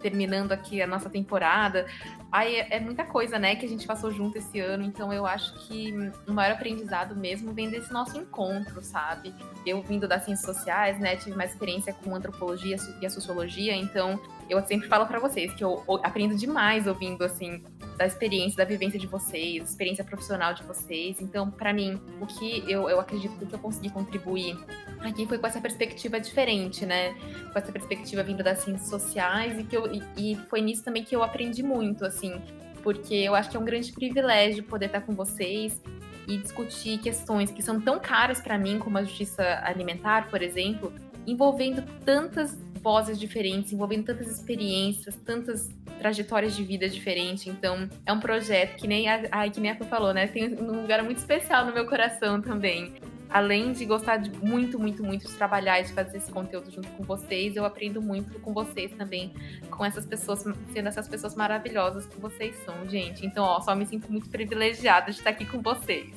terminando 0.00 0.52
aqui 0.52 0.80
a 0.80 0.86
nossa 0.86 1.10
temporada. 1.10 1.86
Aí 2.30 2.56
é, 2.56 2.76
é, 2.76 2.80
muita 2.80 3.04
coisa, 3.04 3.38
né, 3.38 3.56
que 3.56 3.66
a 3.66 3.68
gente 3.68 3.86
passou 3.86 4.12
junto 4.12 4.38
esse 4.38 4.60
ano, 4.60 4.84
então 4.84 5.12
eu 5.12 5.26
acho 5.26 5.66
que 5.66 5.92
o 6.28 6.32
maior 6.32 6.52
aprendizado 6.52 7.16
mesmo 7.16 7.52
vem 7.52 7.70
desse 7.70 7.92
nosso 7.92 8.16
encontro, 8.16 8.82
sabe? 8.82 9.34
Eu 9.64 9.82
vindo 9.82 10.06
das 10.06 10.24
ciências 10.24 10.46
sociais, 10.46 10.98
né, 11.00 11.16
tive 11.16 11.36
mais 11.36 11.52
experiência 11.52 11.92
com 11.92 12.14
antropologia 12.14 12.76
e 13.00 13.06
a 13.06 13.10
sociologia, 13.10 13.74
então 13.74 14.20
eu 14.48 14.64
sempre 14.64 14.86
falo 14.88 15.06
para 15.06 15.18
vocês 15.18 15.52
que 15.54 15.64
eu 15.64 15.82
aprendo 16.02 16.36
demais 16.36 16.86
ouvindo 16.86 17.24
assim 17.24 17.62
da 17.96 18.06
experiência, 18.06 18.56
da 18.56 18.64
vivência 18.64 18.98
de 18.98 19.06
vocês, 19.06 19.70
experiência 19.70 20.04
profissional 20.04 20.52
de 20.54 20.62
vocês. 20.62 21.20
Então, 21.20 21.50
para 21.50 21.72
mim, 21.72 22.00
o 22.20 22.26
que 22.26 22.62
eu, 22.70 22.88
eu 22.88 23.00
acredito 23.00 23.34
que 23.34 23.54
eu 23.54 23.58
consegui 23.58 23.90
contribuir 23.90 24.58
aqui 25.00 25.26
foi 25.26 25.38
com 25.38 25.46
essa 25.46 25.60
perspectiva 25.60 26.20
diferente, 26.20 26.84
né? 26.84 27.14
Com 27.52 27.58
essa 27.58 27.72
perspectiva 27.72 28.22
vinda 28.22 28.42
das 28.42 28.58
ciências 28.58 28.88
sociais 28.88 29.58
e 29.58 29.64
que 29.64 29.76
eu, 29.76 29.90
e, 29.92 30.02
e 30.16 30.36
foi 30.48 30.60
nisso 30.60 30.84
também 30.84 31.02
que 31.02 31.16
eu 31.16 31.22
aprendi 31.22 31.62
muito, 31.62 32.04
assim, 32.04 32.40
porque 32.82 33.14
eu 33.14 33.34
acho 33.34 33.50
que 33.50 33.56
é 33.56 33.60
um 33.60 33.64
grande 33.64 33.92
privilégio 33.92 34.62
poder 34.64 34.86
estar 34.86 35.00
com 35.00 35.14
vocês 35.14 35.80
e 36.28 36.36
discutir 36.36 36.98
questões 36.98 37.50
que 37.50 37.62
são 37.62 37.80
tão 37.80 37.98
caras 37.98 38.40
para 38.40 38.58
mim, 38.58 38.78
como 38.78 38.98
a 38.98 39.04
justiça 39.04 39.60
alimentar, 39.62 40.28
por 40.28 40.42
exemplo, 40.42 40.92
envolvendo 41.26 41.82
tantas 42.04 42.56
vozes 42.86 43.18
diferentes, 43.18 43.72
envolvendo 43.72 44.04
tantas 44.04 44.28
experiências, 44.28 45.16
tantas 45.16 45.68
trajetórias 45.98 46.54
de 46.54 46.62
vida 46.62 46.88
diferentes. 46.88 47.48
Então, 47.48 47.88
é 48.06 48.12
um 48.12 48.20
projeto 48.20 48.76
que 48.76 48.86
nem 48.86 49.08
a, 49.08 49.22
a 49.32 49.50
que 49.50 49.58
nem 49.58 49.72
a 49.72 49.76
falou, 49.76 50.14
né? 50.14 50.28
Tem 50.28 50.54
um 50.54 50.82
lugar 50.82 51.02
muito 51.02 51.18
especial 51.18 51.66
no 51.66 51.74
meu 51.74 51.84
coração 51.84 52.40
também. 52.40 52.94
Além 53.28 53.72
de 53.72 53.84
gostar 53.84 54.18
de 54.18 54.30
muito, 54.38 54.78
muito, 54.78 55.02
muito 55.02 55.26
de 55.26 55.32
trabalhar 55.34 55.80
e 55.80 55.82
de 55.82 55.92
fazer 55.92 56.18
esse 56.18 56.30
conteúdo 56.30 56.70
junto 56.70 56.86
com 56.90 57.02
vocês, 57.02 57.56
eu 57.56 57.64
aprendo 57.64 58.00
muito 58.00 58.38
com 58.38 58.54
vocês 58.54 58.92
também, 58.92 59.34
com 59.68 59.84
essas 59.84 60.06
pessoas, 60.06 60.44
sendo 60.72 60.86
essas 60.86 61.08
pessoas 61.08 61.34
maravilhosas 61.34 62.06
que 62.06 62.20
vocês 62.20 62.54
são, 62.64 62.88
gente. 62.88 63.26
Então, 63.26 63.44
ó, 63.44 63.60
só 63.62 63.74
me 63.74 63.84
sinto 63.84 64.12
muito 64.12 64.30
privilegiada 64.30 65.10
de 65.10 65.18
estar 65.18 65.30
aqui 65.30 65.44
com 65.44 65.60
vocês. 65.60 66.14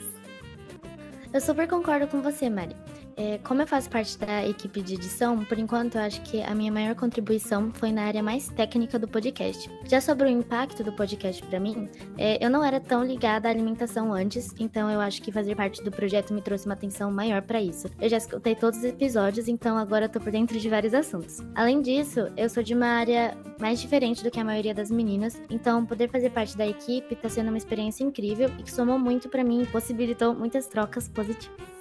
Eu 1.33 1.41
super 1.41 1.67
concordo 1.67 2.07
com 2.07 2.21
você, 2.21 2.47
Mari. 2.47 2.75
É, 3.19 3.37
como 3.39 3.61
eu 3.61 3.67
faço 3.67 3.89
parte 3.89 4.17
da 4.17 4.47
equipe 4.47 4.81
de 4.81 4.93
edição, 4.93 5.43
por 5.43 5.59
enquanto 5.59 5.95
eu 5.95 6.01
acho 6.01 6.21
que 6.21 6.41
a 6.41 6.55
minha 6.55 6.71
maior 6.71 6.95
contribuição 6.95 7.69
foi 7.73 7.91
na 7.91 8.03
área 8.03 8.23
mais 8.23 8.47
técnica 8.47 8.97
do 8.97 9.09
podcast. 9.09 9.69
Já 9.83 9.99
sobre 9.99 10.27
o 10.27 10.29
impacto 10.29 10.85
do 10.85 10.93
podcast 10.93 11.45
para 11.45 11.59
mim, 11.59 11.89
é, 12.17 12.43
eu 12.43 12.49
não 12.49 12.63
era 12.63 12.79
tão 12.79 13.03
ligada 13.03 13.49
à 13.49 13.51
alimentação 13.51 14.13
antes, 14.13 14.55
então 14.57 14.89
eu 14.89 15.01
acho 15.01 15.21
que 15.21 15.33
fazer 15.33 15.53
parte 15.53 15.83
do 15.83 15.91
projeto 15.91 16.33
me 16.33 16.41
trouxe 16.41 16.65
uma 16.65 16.75
atenção 16.75 17.11
maior 17.11 17.41
para 17.41 17.61
isso. 17.61 17.89
Eu 17.99 18.07
já 18.07 18.15
escutei 18.15 18.55
todos 18.55 18.79
os 18.79 18.85
episódios, 18.85 19.49
então 19.49 19.77
agora 19.77 20.05
eu 20.05 20.09
tô 20.09 20.21
por 20.21 20.31
dentro 20.31 20.57
de 20.57 20.69
vários 20.69 20.93
assuntos. 20.93 21.39
Além 21.53 21.81
disso, 21.81 22.31
eu 22.37 22.49
sou 22.49 22.63
de 22.63 22.73
uma 22.73 22.87
área 22.87 23.37
mais 23.59 23.81
diferente 23.81 24.23
do 24.23 24.31
que 24.31 24.39
a 24.39 24.45
maioria 24.45 24.73
das 24.73 24.89
meninas, 24.89 25.41
então 25.49 25.85
poder 25.85 26.09
fazer 26.09 26.29
parte 26.29 26.55
da 26.55 26.65
equipe 26.65 27.17
tá 27.17 27.27
sendo 27.27 27.49
uma 27.49 27.57
experiência 27.57 28.01
incrível 28.01 28.49
e 28.57 28.63
que 28.63 28.71
somou 28.71 28.97
muito 28.97 29.27
para 29.27 29.43
mim 29.43 29.63
e 29.63 29.65
possibilitou 29.65 30.33
muitas 30.33 30.67
trocas 30.67 31.09
positivas. 31.09 31.78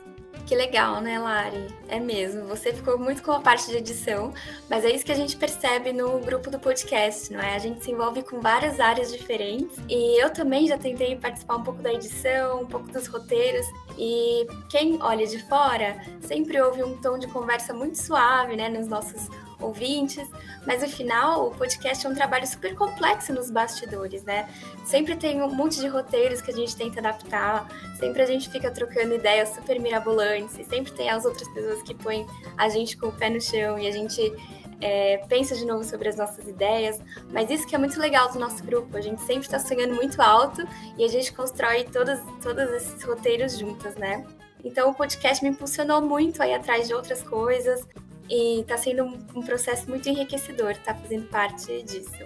Que 0.48 0.56
legal, 0.56 1.02
né, 1.02 1.18
Lari? 1.18 1.66
É 1.88 2.00
mesmo. 2.00 2.46
Você 2.46 2.72
ficou 2.72 2.98
muito 2.98 3.22
com 3.22 3.32
a 3.32 3.40
parte 3.40 3.66
de 3.66 3.76
edição, 3.76 4.32
mas 4.66 4.82
é 4.82 4.90
isso 4.90 5.04
que 5.04 5.12
a 5.12 5.14
gente 5.14 5.36
percebe 5.36 5.92
no 5.92 6.20
grupo 6.20 6.50
do 6.50 6.58
podcast, 6.58 7.30
não 7.30 7.38
é? 7.38 7.54
A 7.54 7.58
gente 7.58 7.84
se 7.84 7.90
envolve 7.90 8.22
com 8.22 8.40
várias 8.40 8.80
áreas 8.80 9.12
diferentes 9.12 9.76
e 9.90 10.18
eu 10.18 10.30
também 10.30 10.66
já 10.66 10.78
tentei 10.78 11.14
participar 11.16 11.56
um 11.56 11.62
pouco 11.62 11.82
da 11.82 11.92
edição, 11.92 12.62
um 12.62 12.66
pouco 12.66 12.90
dos 12.90 13.06
roteiros. 13.08 13.66
E 13.98 14.46
quem 14.70 14.98
olha 15.02 15.26
de 15.26 15.38
fora 15.50 16.02
sempre 16.22 16.58
ouve 16.62 16.82
um 16.82 16.96
tom 16.96 17.18
de 17.18 17.26
conversa 17.26 17.74
muito 17.74 17.98
suave, 17.98 18.56
né, 18.56 18.70
nos 18.70 18.86
nossos 18.88 19.28
ouvintes, 19.60 20.28
mas 20.66 20.82
no 20.82 20.88
final 20.88 21.48
o 21.48 21.50
podcast 21.50 22.06
é 22.06 22.08
um 22.08 22.14
trabalho 22.14 22.46
super 22.46 22.74
complexo 22.74 23.32
nos 23.32 23.50
bastidores, 23.50 24.22
né? 24.22 24.48
Sempre 24.84 25.16
tem 25.16 25.42
um 25.42 25.50
monte 25.52 25.80
de 25.80 25.88
roteiros 25.88 26.40
que 26.40 26.50
a 26.50 26.54
gente 26.54 26.76
tenta 26.76 27.00
adaptar, 27.00 27.68
sempre 27.98 28.22
a 28.22 28.26
gente 28.26 28.48
fica 28.48 28.70
trocando 28.70 29.14
ideias 29.14 29.50
super 29.50 29.80
mirabolantes, 29.80 30.58
e 30.58 30.64
sempre 30.64 30.92
tem 30.92 31.10
as 31.10 31.24
outras 31.24 31.48
pessoas 31.48 31.82
que 31.82 31.94
põem 31.94 32.26
a 32.56 32.68
gente 32.68 32.96
com 32.96 33.08
o 33.08 33.12
pé 33.12 33.30
no 33.30 33.40
chão 33.40 33.78
e 33.78 33.86
a 33.86 33.90
gente 33.90 34.32
é, 34.80 35.18
pensa 35.28 35.54
de 35.56 35.64
novo 35.64 35.82
sobre 35.84 36.08
as 36.08 36.16
nossas 36.16 36.46
ideias, 36.46 37.00
mas 37.32 37.50
isso 37.50 37.66
que 37.66 37.74
é 37.74 37.78
muito 37.78 37.98
legal 37.98 38.30
do 38.32 38.38
nosso 38.38 38.62
grupo, 38.62 38.96
a 38.96 39.00
gente 39.00 39.20
sempre 39.22 39.42
está 39.42 39.58
sonhando 39.58 39.94
muito 39.94 40.20
alto 40.22 40.66
e 40.96 41.04
a 41.04 41.08
gente 41.08 41.32
constrói 41.32 41.84
todos, 41.84 42.20
todos 42.42 42.70
esses 42.70 43.02
roteiros 43.02 43.58
juntas, 43.58 43.96
né? 43.96 44.24
Então 44.64 44.90
o 44.90 44.94
podcast 44.94 45.42
me 45.42 45.50
impulsionou 45.50 46.00
muito 46.00 46.42
aí 46.42 46.52
atrás 46.54 46.88
de 46.88 46.94
outras 46.94 47.22
coisas, 47.22 47.86
e 48.28 48.60
está 48.60 48.76
sendo 48.76 49.04
um, 49.04 49.18
um, 49.34 49.42
processo 49.42 49.88
muito 49.88 50.08
enriquecedor, 50.08 50.72
estar 50.72 50.94
tá 50.94 51.00
fazendo 51.00 51.28
parte 51.28 51.82
disso. 51.82 52.24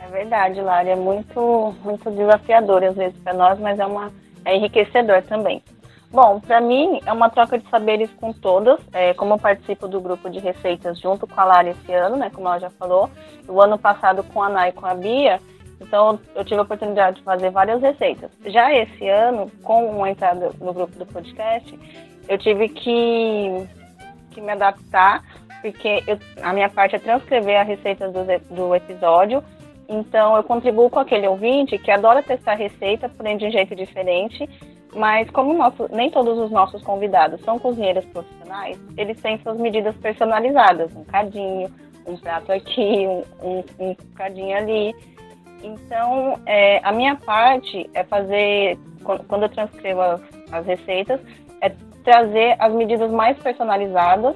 É 0.00 0.06
verdade, 0.08 0.60
Lara, 0.60 0.90
é 0.90 0.96
muito, 0.96 1.74
muito 1.82 2.10
desafiador 2.10 2.84
às 2.84 2.96
vezes 2.96 3.18
para 3.18 3.34
nós, 3.34 3.58
mas 3.58 3.78
é, 3.78 3.86
uma, 3.86 4.12
é 4.44 4.56
enriquecedor 4.56 5.22
também. 5.22 5.62
Bom, 6.10 6.40
para 6.40 6.60
mim 6.60 7.00
é 7.04 7.12
uma 7.12 7.28
troca 7.28 7.58
de 7.58 7.68
saberes 7.68 8.10
com 8.12 8.32
todas. 8.32 8.80
É, 8.92 9.12
como 9.12 9.34
eu 9.34 9.38
participo 9.38 9.86
do 9.86 10.00
grupo 10.00 10.30
de 10.30 10.38
receitas 10.38 10.98
junto 10.98 11.26
com 11.26 11.38
a 11.38 11.44
Lara 11.44 11.70
esse 11.70 11.92
ano, 11.92 12.16
né, 12.16 12.30
como 12.30 12.48
ela 12.48 12.58
já 12.58 12.70
falou, 12.70 13.10
o 13.46 13.60
ano 13.60 13.78
passado 13.78 14.22
com 14.22 14.42
a 14.42 14.46
Ana 14.46 14.68
e 14.68 14.72
com 14.72 14.86
a 14.86 14.94
Bia, 14.94 15.38
então 15.80 16.18
eu 16.34 16.44
tive 16.44 16.60
a 16.60 16.62
oportunidade 16.62 17.18
de 17.18 17.22
fazer 17.22 17.50
várias 17.50 17.80
receitas. 17.80 18.30
Já 18.46 18.72
esse 18.74 19.08
ano, 19.08 19.50
com 19.62 20.02
a 20.02 20.10
entrada 20.10 20.50
no 20.60 20.72
grupo 20.72 20.98
do 20.98 21.06
podcast, 21.06 21.78
eu 22.28 22.38
tive 22.38 22.68
que, 22.68 23.68
que 24.30 24.40
me 24.40 24.52
adaptar, 24.52 25.22
porque 25.60 26.02
eu, 26.06 26.18
a 26.42 26.52
minha 26.52 26.68
parte 26.68 26.96
é 26.96 26.98
transcrever 26.98 27.60
a 27.60 27.64
receita 27.64 28.08
do, 28.08 28.24
do 28.54 28.74
episódio. 28.74 29.42
Então 29.88 30.36
eu 30.36 30.42
contribuo 30.42 30.90
com 30.90 30.98
aquele 30.98 31.26
ouvinte 31.26 31.78
que 31.78 31.90
adora 31.90 32.22
testar 32.22 32.54
receita, 32.54 33.08
porém 33.08 33.36
de 33.36 33.46
um 33.46 33.50
jeito 33.50 33.74
diferente 33.74 34.48
mas 34.94 35.28
como 35.30 35.52
nosso, 35.52 35.88
nem 35.90 36.10
todos 36.10 36.38
os 36.38 36.50
nossos 36.50 36.82
convidados 36.82 37.40
são 37.42 37.58
cozinheiros 37.58 38.04
profissionais, 38.06 38.78
eles 38.96 39.20
têm 39.20 39.38
suas 39.38 39.58
medidas 39.58 39.94
personalizadas, 39.96 40.94
um 40.94 41.04
cadinho, 41.04 41.70
um 42.06 42.16
prato 42.16 42.52
aqui, 42.52 43.06
um, 43.06 43.22
um, 43.42 43.64
um 43.78 43.94
cadinho 44.14 44.56
ali. 44.56 44.94
Então, 45.62 46.38
é, 46.46 46.80
a 46.82 46.92
minha 46.92 47.16
parte 47.16 47.88
é 47.92 48.02
fazer, 48.04 48.78
quando 49.02 49.42
eu 49.42 49.48
transcrevo 49.48 50.00
as, 50.00 50.20
as 50.52 50.66
receitas, 50.66 51.20
trazer 52.08 52.56
as 52.58 52.72
medidas 52.72 53.10
mais 53.10 53.36
personalizadas, 53.36 54.34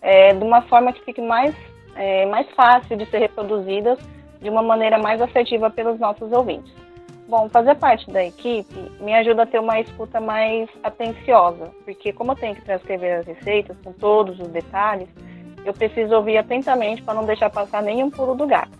é, 0.00 0.32
de 0.32 0.44
uma 0.44 0.62
forma 0.62 0.92
que 0.92 1.04
fique 1.04 1.20
mais, 1.20 1.52
é, 1.96 2.24
mais 2.26 2.48
fácil 2.52 2.96
de 2.96 3.06
ser 3.06 3.18
reproduzidas 3.18 3.98
de 4.40 4.48
uma 4.48 4.62
maneira 4.62 4.98
mais 4.98 5.20
assertiva 5.20 5.68
pelos 5.68 5.98
nossos 5.98 6.30
ouvintes. 6.30 6.72
Bom, 7.26 7.48
fazer 7.48 7.74
parte 7.74 8.08
da 8.12 8.24
equipe 8.24 8.72
me 9.00 9.12
ajuda 9.14 9.42
a 9.42 9.46
ter 9.46 9.58
uma 9.58 9.80
escuta 9.80 10.20
mais 10.20 10.70
atenciosa, 10.80 11.72
porque 11.84 12.12
como 12.12 12.30
eu 12.30 12.36
tenho 12.36 12.54
que 12.54 12.62
transcrever 12.64 13.18
as 13.18 13.26
receitas 13.26 13.76
com 13.82 13.92
todos 13.92 14.38
os 14.38 14.46
detalhes, 14.48 15.08
eu 15.64 15.72
preciso 15.74 16.14
ouvir 16.14 16.38
atentamente 16.38 17.02
para 17.02 17.14
não 17.14 17.26
deixar 17.26 17.50
passar 17.50 17.82
nenhum 17.82 18.10
pulo 18.10 18.36
do 18.36 18.46
gato. 18.46 18.78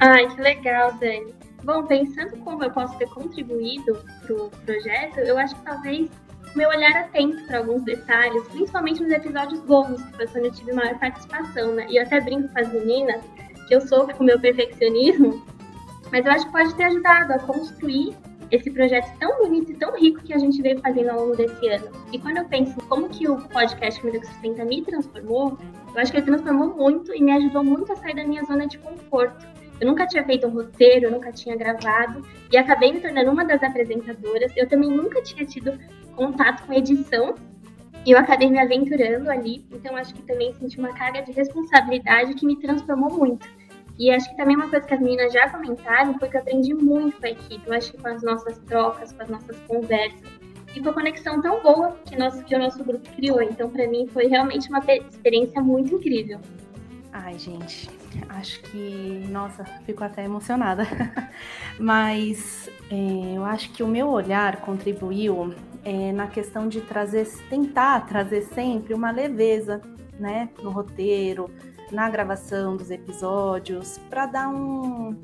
Ai, 0.00 0.26
que 0.34 0.42
legal, 0.42 0.92
Dani. 0.94 1.32
Bom, 1.62 1.84
pensando 1.84 2.36
como 2.38 2.64
eu 2.64 2.72
posso 2.72 2.98
ter 2.98 3.08
contribuído 3.08 4.04
para 4.26 4.34
o 4.34 4.50
projeto, 4.66 5.20
eu 5.20 5.38
acho 5.38 5.54
que 5.54 5.62
talvez 5.62 6.10
meu 6.54 6.68
olhar 6.68 6.92
atento 6.96 7.44
para 7.46 7.58
alguns 7.58 7.82
detalhes, 7.82 8.46
principalmente 8.48 9.02
nos 9.02 9.12
episódios 9.12 9.60
bônus, 9.60 10.02
que 10.02 10.16
foi 10.16 10.26
quando 10.28 10.44
eu 10.46 10.52
tive 10.52 10.72
maior 10.72 10.98
participação, 10.98 11.74
né? 11.74 11.86
E 11.88 11.96
eu 11.96 12.02
até 12.02 12.20
brinco 12.20 12.48
com 12.48 12.58
as 12.58 12.72
meninas 12.72 13.22
que 13.66 13.74
eu 13.74 13.80
sofro 13.80 14.14
com 14.14 14.24
meu 14.24 14.38
perfeccionismo, 14.38 15.44
mas 16.12 16.24
eu 16.24 16.32
acho 16.32 16.46
que 16.46 16.52
pode 16.52 16.74
ter 16.74 16.84
ajudado 16.84 17.32
a 17.32 17.38
construir 17.38 18.16
esse 18.50 18.70
projeto 18.70 19.10
tão 19.18 19.38
bonito 19.38 19.72
e 19.72 19.74
tão 19.74 19.96
rico 19.96 20.22
que 20.22 20.32
a 20.32 20.38
gente 20.38 20.60
veio 20.62 20.78
fazendo 20.80 21.10
ao 21.10 21.20
longo 21.20 21.36
desse 21.36 21.66
ano. 21.68 21.88
E 22.12 22.18
quando 22.18 22.38
eu 22.38 22.44
penso 22.44 22.76
como 22.88 23.08
que 23.08 23.28
o 23.28 23.36
podcast 23.48 24.00
Comida 24.00 24.20
que 24.20 24.26
Sustenta 24.26 24.64
me 24.64 24.82
transformou, 24.82 25.58
eu 25.94 26.00
acho 26.00 26.12
que 26.12 26.18
ele 26.18 26.26
transformou 26.26 26.76
muito 26.76 27.14
e 27.14 27.22
me 27.22 27.32
ajudou 27.32 27.64
muito 27.64 27.92
a 27.92 27.96
sair 27.96 28.14
da 28.14 28.24
minha 28.24 28.44
zona 28.44 28.66
de 28.66 28.78
conforto. 28.78 29.46
Eu 29.80 29.86
nunca 29.88 30.06
tinha 30.06 30.24
feito 30.24 30.46
um 30.46 30.50
roteiro, 30.50 31.06
eu 31.06 31.10
nunca 31.10 31.32
tinha 31.32 31.56
gravado 31.56 32.24
e 32.50 32.56
acabei 32.56 32.92
me 32.92 33.00
tornando 33.00 33.30
uma 33.30 33.44
das 33.44 33.62
apresentadoras. 33.62 34.52
Eu 34.56 34.68
também 34.68 34.90
nunca 34.90 35.22
tinha 35.22 35.44
tido 35.44 35.78
contato 36.14 36.66
com 36.66 36.72
edição 36.72 37.34
e 38.06 38.12
eu 38.12 38.18
acabei 38.18 38.50
me 38.50 38.58
aventurando 38.58 39.30
ali. 39.30 39.66
Então 39.72 39.96
acho 39.96 40.14
que 40.14 40.22
também 40.22 40.52
senti 40.54 40.78
uma 40.78 40.92
carga 40.94 41.22
de 41.22 41.32
responsabilidade 41.32 42.34
que 42.34 42.46
me 42.46 42.56
transformou 42.56 43.10
muito. 43.10 43.46
E 43.98 44.10
acho 44.10 44.28
que 44.30 44.36
também 44.36 44.56
uma 44.56 44.68
coisa 44.68 44.86
que 44.86 44.94
as 44.94 45.00
meninas 45.00 45.32
já 45.32 45.48
comentaram 45.48 46.18
foi 46.18 46.28
que 46.28 46.36
eu 46.36 46.40
aprendi 46.40 46.74
muito 46.74 47.18
com 47.18 47.26
a 47.26 47.30
equipe. 47.30 47.62
Eu 47.66 47.74
acho 47.74 47.92
que 47.92 47.98
com 47.98 48.08
as 48.08 48.22
nossas 48.22 48.58
trocas, 48.58 49.12
com 49.12 49.22
as 49.22 49.28
nossas 49.28 49.56
conversas. 49.68 50.20
E 50.74 50.80
com 50.80 50.90
a 50.90 50.92
conexão 50.92 51.40
tão 51.40 51.62
boa 51.62 51.96
que, 52.04 52.16
nosso, 52.16 52.42
que 52.42 52.54
o 52.54 52.58
nosso 52.58 52.82
grupo 52.82 53.08
criou. 53.14 53.40
Então, 53.40 53.70
para 53.70 53.86
mim, 53.86 54.08
foi 54.08 54.26
realmente 54.26 54.68
uma 54.68 54.80
experiência 54.80 55.62
muito 55.62 55.94
incrível. 55.94 56.40
Ai, 57.12 57.38
gente, 57.38 57.88
acho 58.28 58.60
que. 58.62 59.26
Nossa, 59.30 59.64
fico 59.84 60.02
até 60.04 60.24
emocionada. 60.24 60.84
Mas 61.78 62.68
é, 62.90 63.36
eu 63.36 63.44
acho 63.44 63.70
que 63.72 63.82
o 63.82 63.88
meu 63.88 64.08
olhar 64.08 64.60
contribuiu 64.60 65.54
é, 65.84 66.12
na 66.12 66.26
questão 66.26 66.68
de 66.68 66.80
trazer, 66.80 67.26
tentar 67.48 68.06
trazer 68.06 68.42
sempre 68.42 68.94
uma 68.94 69.10
leveza, 69.10 69.80
né, 70.18 70.48
no 70.62 70.70
roteiro, 70.70 71.50
na 71.90 72.08
gravação 72.08 72.76
dos 72.76 72.90
episódios, 72.90 73.98
para 74.10 74.26
dar 74.26 74.48
um 74.48 75.16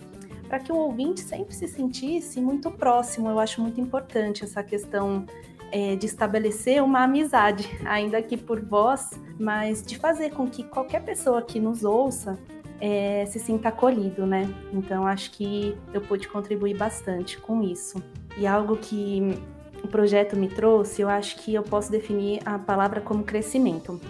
para 0.48 0.58
que 0.58 0.72
o 0.72 0.76
ouvinte 0.76 1.20
sempre 1.20 1.54
se 1.54 1.68
sentisse 1.68 2.40
muito 2.40 2.72
próximo. 2.72 3.30
Eu 3.30 3.38
acho 3.38 3.62
muito 3.62 3.80
importante 3.80 4.42
essa 4.42 4.64
questão 4.64 5.24
é, 5.70 5.94
de 5.94 6.06
estabelecer 6.06 6.82
uma 6.82 7.04
amizade, 7.04 7.70
ainda 7.86 8.20
que 8.20 8.36
por 8.36 8.60
voz, 8.60 9.10
mas 9.38 9.80
de 9.80 9.96
fazer 9.96 10.30
com 10.30 10.48
que 10.48 10.64
qualquer 10.64 11.04
pessoa 11.04 11.40
que 11.40 11.60
nos 11.60 11.84
ouça 11.84 12.36
é, 12.80 13.26
se 13.26 13.38
sinta 13.38 13.68
acolhido, 13.68 14.26
né? 14.26 14.48
Então 14.72 15.06
acho 15.06 15.30
que 15.32 15.76
eu 15.92 16.00
pude 16.00 16.28
contribuir 16.28 16.76
bastante 16.76 17.38
com 17.38 17.62
isso. 17.62 18.02
E 18.36 18.46
algo 18.46 18.76
que 18.76 19.38
o 19.82 19.88
projeto 19.88 20.36
me 20.36 20.48
trouxe, 20.48 21.02
eu 21.02 21.08
acho 21.08 21.36
que 21.36 21.54
eu 21.54 21.62
posso 21.62 21.90
definir 21.90 22.40
a 22.44 22.58
palavra 22.58 23.00
como 23.00 23.22
crescimento 23.22 24.00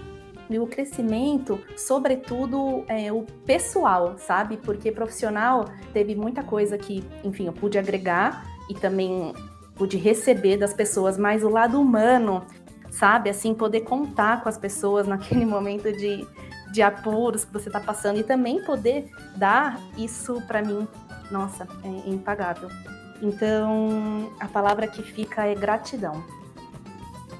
e 0.51 0.59
o 0.59 0.67
crescimento, 0.67 1.61
sobretudo 1.77 2.85
é, 2.89 3.13
o 3.13 3.23
pessoal, 3.47 4.17
sabe? 4.19 4.57
Porque 4.57 4.91
profissional 4.91 5.67
teve 5.93 6.17
muita 6.17 6.43
coisa 6.43 6.77
que, 6.77 7.05
enfim, 7.23 7.47
eu 7.47 7.53
pude 7.53 7.79
agregar 7.79 8.45
e 8.69 8.75
também 8.75 9.33
pude 9.77 9.97
receber 9.97 10.57
das 10.57 10.75
pessoas, 10.75 11.17
mas 11.17 11.45
o 11.45 11.49
lado 11.49 11.81
humano, 11.81 12.45
sabe? 12.91 13.31
Assim, 13.31 13.55
poder 13.55 13.83
contar 13.83 14.43
com 14.43 14.49
as 14.49 14.59
pessoas 14.59 15.07
naquele 15.09 15.47
momento 15.47 15.93
de, 15.93 16.27
de 16.71 16.83
apuros 16.83 17.45
que 17.45 17.53
você 17.53 17.69
está 17.69 17.81
passando 17.81 18.21
e 18.21 18.23
também 18.23 18.63
poder 18.63 19.11
dar 19.37 19.81
isso 19.97 20.41
para 20.47 20.63
mim, 20.63 20.87
nossa, 21.31 21.67
é 21.85 22.11
impagável. 22.11 22.69
Então, 23.23 24.33
a 24.41 24.49
palavra 24.49 24.87
que 24.87 25.03
fica 25.03 25.45
é 25.45 25.55
gratidão. 25.55 26.25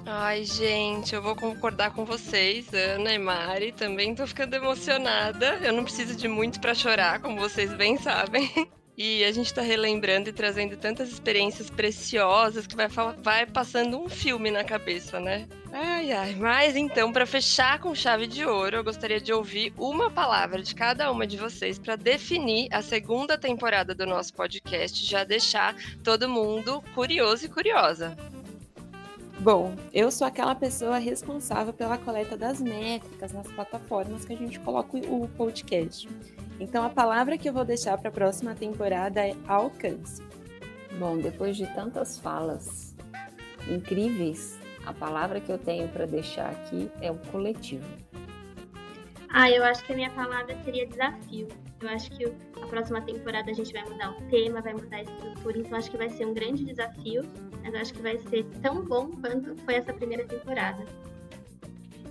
Ai, 0.05 0.45
gente, 0.45 1.15
eu 1.15 1.23
vou 1.23 1.37
concordar 1.37 1.93
com 1.93 2.05
vocês, 2.05 2.73
Ana 2.75 3.13
e 3.13 3.19
Mari. 3.19 3.73
Também 3.73 4.15
tô 4.15 4.27
ficando 4.27 4.57
emocionada. 4.57 5.59
Eu 5.63 5.73
não 5.73 5.85
preciso 5.85 6.17
de 6.17 6.27
muito 6.27 6.61
para 6.61 6.75
chorar, 6.75 7.21
como 7.21 7.39
vocês 7.39 7.73
bem 7.75 7.97
sabem. 7.97 8.51
E 9.03 9.25
a 9.25 9.33
gente 9.33 9.55
tá 9.55 9.63
relembrando 9.63 10.29
e 10.29 10.33
trazendo 10.33 10.77
tantas 10.77 11.11
experiências 11.11 11.71
preciosas 11.71 12.67
que 12.67 12.77
vai, 12.77 12.87
vai 13.23 13.47
passando 13.47 13.99
um 13.99 14.11
filme 14.11 14.51
na 14.51 14.63
cabeça, 14.63 15.19
né? 15.19 15.49
Ai, 15.73 16.13
ai. 16.13 16.35
Mas 16.35 16.77
então, 16.77 17.11
para 17.11 17.25
fechar 17.25 17.79
com 17.79 17.95
chave 17.95 18.27
de 18.27 18.45
ouro, 18.45 18.77
eu 18.77 18.85
gostaria 18.85 19.19
de 19.19 19.33
ouvir 19.33 19.73
uma 19.79 20.11
palavra 20.11 20.63
de 20.63 20.75
cada 20.75 21.11
uma 21.11 21.27
de 21.27 21.39
vocês 21.39 21.79
para 21.79 21.97
definir 21.97 22.69
a 22.71 22.83
segunda 22.83 23.39
temporada 23.39 23.95
do 23.95 24.05
nosso 24.05 24.35
podcast, 24.35 25.03
já 25.03 25.25
deixar 25.25 25.75
todo 26.05 26.29
mundo 26.29 26.85
curioso 26.95 27.47
e 27.47 27.49
curiosa. 27.49 28.15
Bom, 29.41 29.75
eu 29.91 30.11
sou 30.11 30.27
aquela 30.27 30.55
pessoa 30.55 30.99
responsável 30.99 31.73
pela 31.73 31.97
coleta 31.97 32.37
das 32.37 32.61
métricas 32.61 33.33
nas 33.33 33.51
plataformas 33.51 34.23
que 34.23 34.35
a 34.35 34.37
gente 34.37 34.61
coloca 34.61 34.99
o 34.99 35.27
podcast. 35.29 36.07
Então, 36.61 36.85
a 36.85 36.91
palavra 36.91 37.39
que 37.39 37.49
eu 37.49 37.53
vou 37.55 37.65
deixar 37.65 37.97
para 37.97 38.11
a 38.11 38.13
próxima 38.13 38.55
temporada 38.55 39.27
é 39.27 39.35
alcance. 39.49 40.23
Bom, 40.99 41.17
depois 41.17 41.57
de 41.57 41.67
tantas 41.75 42.19
falas 42.19 42.95
incríveis, 43.67 44.59
a 44.85 44.93
palavra 44.93 45.41
que 45.41 45.51
eu 45.51 45.57
tenho 45.57 45.89
para 45.89 46.05
deixar 46.05 46.51
aqui 46.51 46.91
é 47.01 47.11
o 47.11 47.17
coletivo. 47.33 47.89
Ah, 49.31 49.51
eu 49.51 49.65
acho 49.65 49.83
que 49.87 49.95
a 49.95 49.97
minha 49.97 50.11
palavra 50.11 50.55
seria 50.65 50.87
desafio. 50.87 51.49
Eu 51.81 51.89
acho 51.89 52.11
que 52.11 52.25
a 52.27 52.67
próxima 52.67 53.01
temporada 53.01 53.51
a 53.51 53.55
gente 53.55 53.73
vai 53.73 53.83
mudar 53.89 54.11
o 54.11 54.29
tema, 54.29 54.61
vai 54.61 54.75
mudar 54.75 54.99
a 54.99 55.03
estrutura, 55.03 55.59
então 55.59 55.79
acho 55.79 55.91
que 55.91 55.97
vai 55.97 56.11
ser 56.11 56.27
um 56.27 56.35
grande 56.35 56.65
desafio, 56.65 57.23
mas 57.63 57.75
acho 57.75 57.95
que 57.95 58.03
vai 58.03 58.19
ser 58.19 58.45
tão 58.61 58.85
bom 58.85 59.11
quanto 59.13 59.57
foi 59.63 59.75
essa 59.75 59.93
primeira 59.93 60.27
temporada. 60.27 60.85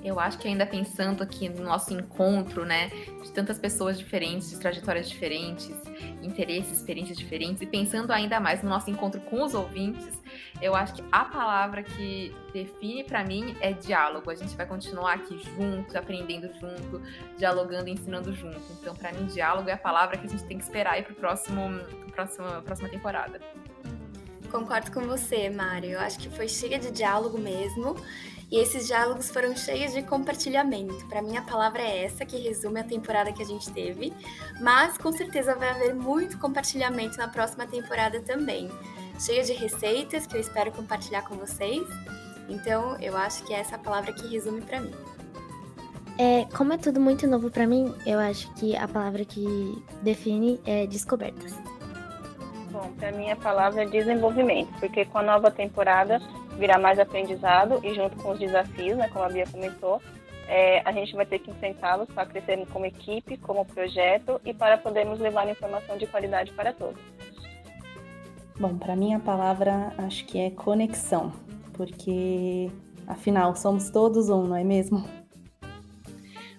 Eu 0.03 0.19
acho 0.19 0.37
que 0.37 0.47
ainda 0.47 0.65
pensando 0.65 1.21
aqui 1.21 1.49
no 1.49 1.63
nosso 1.63 1.93
encontro, 1.93 2.65
né, 2.65 2.89
de 3.21 3.31
tantas 3.31 3.59
pessoas 3.59 3.97
diferentes, 3.97 4.49
de 4.49 4.57
trajetórias 4.57 5.09
diferentes, 5.09 5.75
interesses, 6.21 6.77
experiências 6.77 7.17
diferentes, 7.17 7.61
e 7.61 7.65
pensando 7.65 8.11
ainda 8.11 8.39
mais 8.39 8.63
no 8.63 8.69
nosso 8.69 8.89
encontro 8.89 9.19
com 9.21 9.43
os 9.43 9.53
ouvintes, 9.53 10.19
eu 10.61 10.75
acho 10.75 10.93
que 10.93 11.03
a 11.11 11.25
palavra 11.25 11.83
que 11.83 12.33
define 12.53 13.03
para 13.03 13.23
mim 13.23 13.55
é 13.59 13.73
diálogo. 13.73 14.29
A 14.29 14.35
gente 14.35 14.55
vai 14.55 14.65
continuar 14.65 15.13
aqui 15.13 15.37
juntos, 15.55 15.95
aprendendo 15.95 16.49
junto, 16.59 17.01
dialogando, 17.37 17.89
ensinando 17.89 18.33
junto. 18.33 18.61
Então, 18.81 18.95
para 18.95 19.11
mim, 19.11 19.25
diálogo 19.25 19.69
é 19.69 19.73
a 19.73 19.77
palavra 19.77 20.17
que 20.17 20.27
a 20.27 20.29
gente 20.29 20.43
tem 20.45 20.57
que 20.57 20.63
esperar 20.63 20.93
aí 20.93 21.03
para 21.03 21.15
próximo, 21.15 21.61
próxima, 22.11 22.61
próxima 22.61 22.89
temporada. 22.89 23.39
Concordo 24.49 24.91
com 24.91 25.01
você, 25.01 25.49
Mário. 25.49 25.91
Eu 25.91 25.99
acho 25.99 26.17
que 26.19 26.29
foi 26.29 26.47
cheia 26.47 26.79
de 26.79 26.89
diálogo 26.89 27.37
mesmo. 27.37 27.95
E 28.51 28.57
esses 28.57 28.87
diálogos 28.87 29.29
foram 29.29 29.55
cheios 29.55 29.93
de 29.93 30.01
compartilhamento. 30.01 31.05
Para 31.07 31.21
mim, 31.21 31.37
a 31.37 31.41
palavra 31.41 31.83
é 31.83 32.05
essa 32.05 32.25
que 32.25 32.37
resume 32.37 32.79
a 32.79 32.83
temporada 32.83 33.31
que 33.31 33.43
a 33.43 33.45
gente 33.45 33.71
teve, 33.71 34.11
mas 34.59 34.97
com 34.97 35.11
certeza 35.11 35.53
vai 35.53 35.69
haver 35.69 35.93
muito 35.93 36.37
compartilhamento 36.39 37.17
na 37.17 37.27
próxima 37.27 37.67
temporada 37.67 38.19
também. 38.21 38.69
Cheia 39.19 39.43
de 39.43 39.53
receitas 39.53 40.25
que 40.25 40.35
eu 40.35 40.41
espero 40.41 40.71
compartilhar 40.71 41.21
com 41.23 41.35
vocês. 41.35 41.87
Então, 42.47 42.97
eu 42.99 43.15
acho 43.15 43.43
que 43.43 43.53
é 43.53 43.59
essa 43.59 43.75
a 43.75 43.79
palavra 43.79 44.11
que 44.13 44.27
resume 44.27 44.61
para 44.61 44.81
mim. 44.81 44.95
É, 46.17 46.45
como 46.57 46.73
é 46.73 46.77
tudo 46.77 46.99
muito 46.99 47.27
novo 47.27 47.49
para 47.49 47.67
mim, 47.67 47.93
eu 48.05 48.19
acho 48.19 48.51
que 48.55 48.75
a 48.75 48.87
palavra 48.87 49.23
que 49.23 49.81
define 50.01 50.59
é 50.65 50.87
descobertas. 50.87 51.53
Bom, 52.71 52.91
para 52.97 53.11
mim 53.11 53.31
a 53.31 53.35
palavra 53.35 53.83
é 53.83 53.85
desenvolvimento, 53.85 54.69
porque 54.79 55.05
com 55.05 55.19
a 55.19 55.23
nova 55.23 55.49
temporada 55.49 56.21
virá 56.59 56.77
mais 56.77 56.99
aprendizado 56.99 57.79
e 57.83 57.95
junto 57.95 58.17
com 58.17 58.31
os 58.31 58.39
desafios, 58.39 58.97
né, 58.97 59.07
como 59.09 59.25
a 59.25 59.29
Bia 59.29 59.45
comentou, 59.49 60.01
é, 60.47 60.81
a 60.83 60.91
gente 60.91 61.15
vai 61.15 61.25
ter 61.25 61.39
que 61.39 61.49
enfrentá-los 61.49 62.07
para 62.09 62.25
crescermos 62.25 62.69
como 62.69 62.85
equipe, 62.85 63.37
como 63.37 63.63
projeto 63.65 64.41
e 64.43 64.53
para 64.53 64.77
podermos 64.77 65.19
levar 65.19 65.47
informação 65.49 65.97
de 65.97 66.05
qualidade 66.05 66.51
para 66.51 66.73
todos. 66.73 66.99
Bom, 68.59 68.77
para 68.77 68.95
mim 68.95 69.13
a 69.13 69.19
palavra 69.19 69.93
acho 69.97 70.25
que 70.25 70.37
é 70.37 70.49
conexão, 70.49 71.31
porque 71.73 72.69
afinal 73.07 73.55
somos 73.55 73.89
todos 73.89 74.29
um, 74.29 74.43
não 74.43 74.55
é 74.55 74.63
mesmo? 74.63 75.07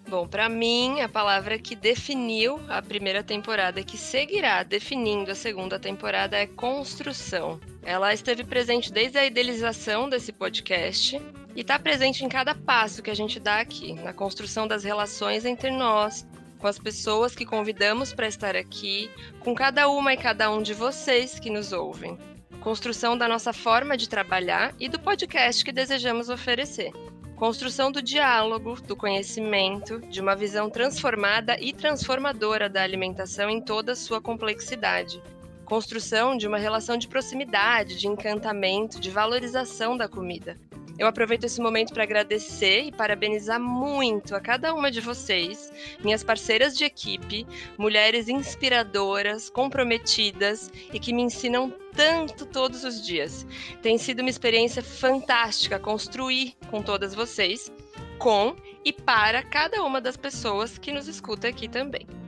Bom, 0.09 0.27
para 0.27 0.49
mim, 0.49 1.01
a 1.01 1.09
palavra 1.09 1.57
que 1.57 1.77
definiu 1.77 2.59
a 2.69 2.83
primeira 2.83 3.23
temporada, 3.23 3.81
que 3.81 3.97
seguirá 3.97 4.65
definindo 4.65 5.31
a 5.31 5.37
segunda 5.37 5.79
temporada, 5.79 6.37
é 6.37 6.49
construção. 6.49 7.61
Ela 7.83 8.13
esteve 8.13 8.45
presente 8.45 8.93
desde 8.93 9.19
a 9.19 9.27
idealização 9.27 10.09
desse 10.09 10.33
podcast 10.33 11.21
e 11.57 11.61
está 11.61 11.79
presente 11.79 12.25
em 12.25 12.29
cada 12.29 12.55
passo 12.55 13.03
que 13.03 13.11
a 13.11 13.15
gente 13.15 13.41
dá 13.41 13.61
aqui, 13.61 13.95
na 13.95 14.13
construção 14.13 14.69
das 14.69 14.85
relações 14.85 15.45
entre 15.45 15.71
nós, 15.71 16.27
com 16.59 16.67
as 16.67 16.79
pessoas 16.79 17.35
que 17.35 17.47
convidamos 17.47 18.13
para 18.13 18.29
estar 18.29 18.55
aqui, 18.55 19.11
com 19.41 19.55
cada 19.55 19.89
uma 19.89 20.13
e 20.13 20.17
cada 20.17 20.51
um 20.51 20.63
de 20.63 20.75
vocês 20.75 21.39
que 21.39 21.51
nos 21.51 21.73
ouvem. 21.73 22.19
Construção 22.61 23.17
da 23.17 23.27
nossa 23.27 23.55
forma 23.55 23.97
de 23.97 24.09
trabalhar 24.09 24.75
e 24.79 24.87
do 24.87 25.01
podcast 25.01 25.65
que 25.65 25.73
desejamos 25.73 26.29
oferecer. 26.29 26.93
Construção 27.35 27.91
do 27.91 28.03
diálogo, 28.03 28.79
do 28.83 28.95
conhecimento, 28.95 29.99
de 30.01 30.21
uma 30.21 30.37
visão 30.37 30.69
transformada 30.69 31.59
e 31.59 31.73
transformadora 31.73 32.69
da 32.69 32.83
alimentação 32.83 33.49
em 33.49 33.63
toda 33.63 33.93
a 33.93 33.97
sua 33.97 34.21
complexidade. 34.21 35.23
Construção 35.71 36.37
de 36.37 36.49
uma 36.49 36.59
relação 36.59 36.97
de 36.97 37.07
proximidade, 37.07 37.95
de 37.95 38.09
encantamento, 38.09 38.99
de 38.99 39.09
valorização 39.09 39.97
da 39.97 40.09
comida. 40.09 40.59
Eu 40.99 41.07
aproveito 41.07 41.45
esse 41.45 41.61
momento 41.61 41.95
para 41.95 42.03
agradecer 42.03 42.87
e 42.87 42.93
parabenizar 42.93 43.61
muito 43.61 44.35
a 44.35 44.41
cada 44.41 44.75
uma 44.75 44.91
de 44.91 45.01
vocês, 45.01 45.73
minhas 46.03 46.25
parceiras 46.25 46.77
de 46.77 46.83
equipe, 46.83 47.47
mulheres 47.79 48.29
inspiradoras, 48.29 49.49
comprometidas 49.49 50.73
e 50.93 50.99
que 50.99 51.13
me 51.13 51.23
ensinam 51.23 51.73
tanto 51.95 52.47
todos 52.47 52.83
os 52.83 53.01
dias. 53.01 53.47
Tem 53.81 53.97
sido 53.97 54.23
uma 54.23 54.29
experiência 54.29 54.83
fantástica 54.83 55.79
construir 55.79 56.57
com 56.69 56.83
todas 56.83 57.15
vocês, 57.15 57.73
com 58.19 58.57
e 58.85 58.93
para 58.93 59.41
cada 59.45 59.85
uma 59.85 60.01
das 60.01 60.17
pessoas 60.17 60.77
que 60.77 60.91
nos 60.91 61.07
escuta 61.07 61.47
aqui 61.47 61.69
também. 61.69 62.20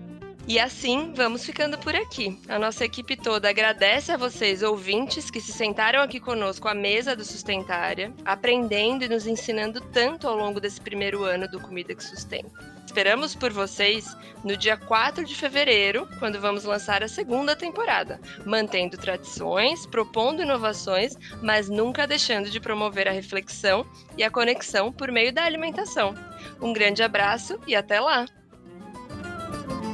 E 0.49 0.59
assim, 0.59 1.13
vamos 1.15 1.47
ficando 1.47 1.79
por 1.79 1.95
aqui. 1.95 2.37
A 2.49 2.59
nossa 2.59 2.85
equipe 2.85 3.17
toda 3.17 3.49
agradece 3.49 4.11
a 4.11 4.17
vocês, 4.17 4.63
ouvintes, 4.63 5.31
que 5.31 5.41
se 5.41 5.53
sentaram 5.53 6.03
aqui 6.03 6.19
conosco 6.19 6.67
à 6.67 6.75
mesa 6.75 7.15
do 7.15 7.25
Sustentária, 7.25 8.13
aprendendo 8.25 9.05
e 9.05 9.09
nos 9.09 9.25
ensinando 9.25 9.81
tanto 9.81 10.27
ao 10.27 10.37
longo 10.37 10.61
desse 10.61 10.81
primeiro 10.81 11.23
ano 11.23 11.49
do 11.49 11.61
Comida 11.61 11.95
que 11.95 12.03
Sustenta. 12.03 12.51
Esperamos 12.85 13.37
por 13.37 13.53
vocês 13.53 14.17
no 14.43 14.57
dia 14.57 14.77
4 14.77 15.25
de 15.25 15.35
fevereiro, 15.35 16.09
quando 16.19 16.41
vamos 16.41 16.65
lançar 16.65 17.05
a 17.05 17.09
segunda 17.09 17.55
temporada, 17.55 18.21
mantendo 18.45 18.99
tradições, 18.99 19.87
propondo 19.87 20.43
inovações, 20.43 21.17
mas 21.41 21.69
nunca 21.69 22.07
deixando 22.07 22.51
de 22.51 22.61
promover 22.61 23.07
a 23.07 23.13
reflexão 23.13 23.87
e 24.19 24.25
a 24.25 24.31
conexão 24.31 24.93
por 24.93 25.11
meio 25.13 25.33
da 25.33 25.45
alimentação. 25.45 26.15
Um 26.61 26.73
grande 26.73 27.03
abraço 27.03 27.59
e 27.67 27.77
até 27.77 28.01
lá! 28.01 28.27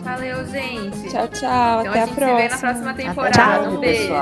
Valeu, 0.09 0.47
gente. 0.47 1.11
Tchau, 1.11 1.29
tchau. 1.29 1.81
Então 1.81 1.90
Até 1.92 2.01
a 2.01 2.03
a 2.03 2.07
gente 2.07 2.14
próxima. 2.14 2.38
se 2.38 2.42
vê 2.42 2.49
na 2.49 2.59
próxima 2.59 2.94
temporada. 2.94 3.33
Tchau, 3.33 3.73
um 3.73 3.79
beijo. 3.79 4.14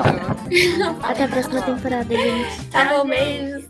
Até 1.01 1.25
a 1.25 1.29
próxima 1.29 1.63
temporada, 1.63 2.17
gente. 2.17 2.65
Tá 2.73 2.85
bom, 2.87 3.09
beijos. 3.09 3.65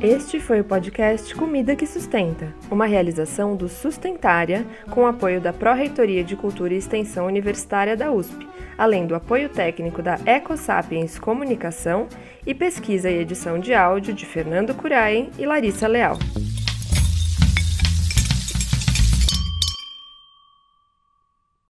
Este 0.00 0.38
foi 0.38 0.60
o 0.60 0.64
podcast 0.64 1.34
Comida 1.34 1.74
que 1.74 1.84
Sustenta, 1.84 2.54
uma 2.70 2.86
realização 2.86 3.56
do 3.56 3.68
Sustentária, 3.68 4.64
com 4.88 5.04
apoio 5.04 5.40
da 5.40 5.52
Pró-Reitoria 5.52 6.22
de 6.22 6.36
Cultura 6.36 6.72
e 6.72 6.78
Extensão 6.78 7.26
Universitária 7.26 7.96
da 7.96 8.12
USP, 8.12 8.48
além 8.78 9.04
do 9.04 9.16
apoio 9.16 9.48
técnico 9.48 10.00
da 10.00 10.16
EcoSapiens 10.24 11.18
Comunicação 11.18 12.06
e 12.46 12.54
pesquisa 12.54 13.10
e 13.10 13.18
edição 13.18 13.58
de 13.58 13.74
áudio 13.74 14.14
de 14.14 14.24
Fernando 14.24 14.74
Curaien 14.74 15.28
e 15.36 15.44
Larissa 15.44 15.88
Leal. 15.88 16.16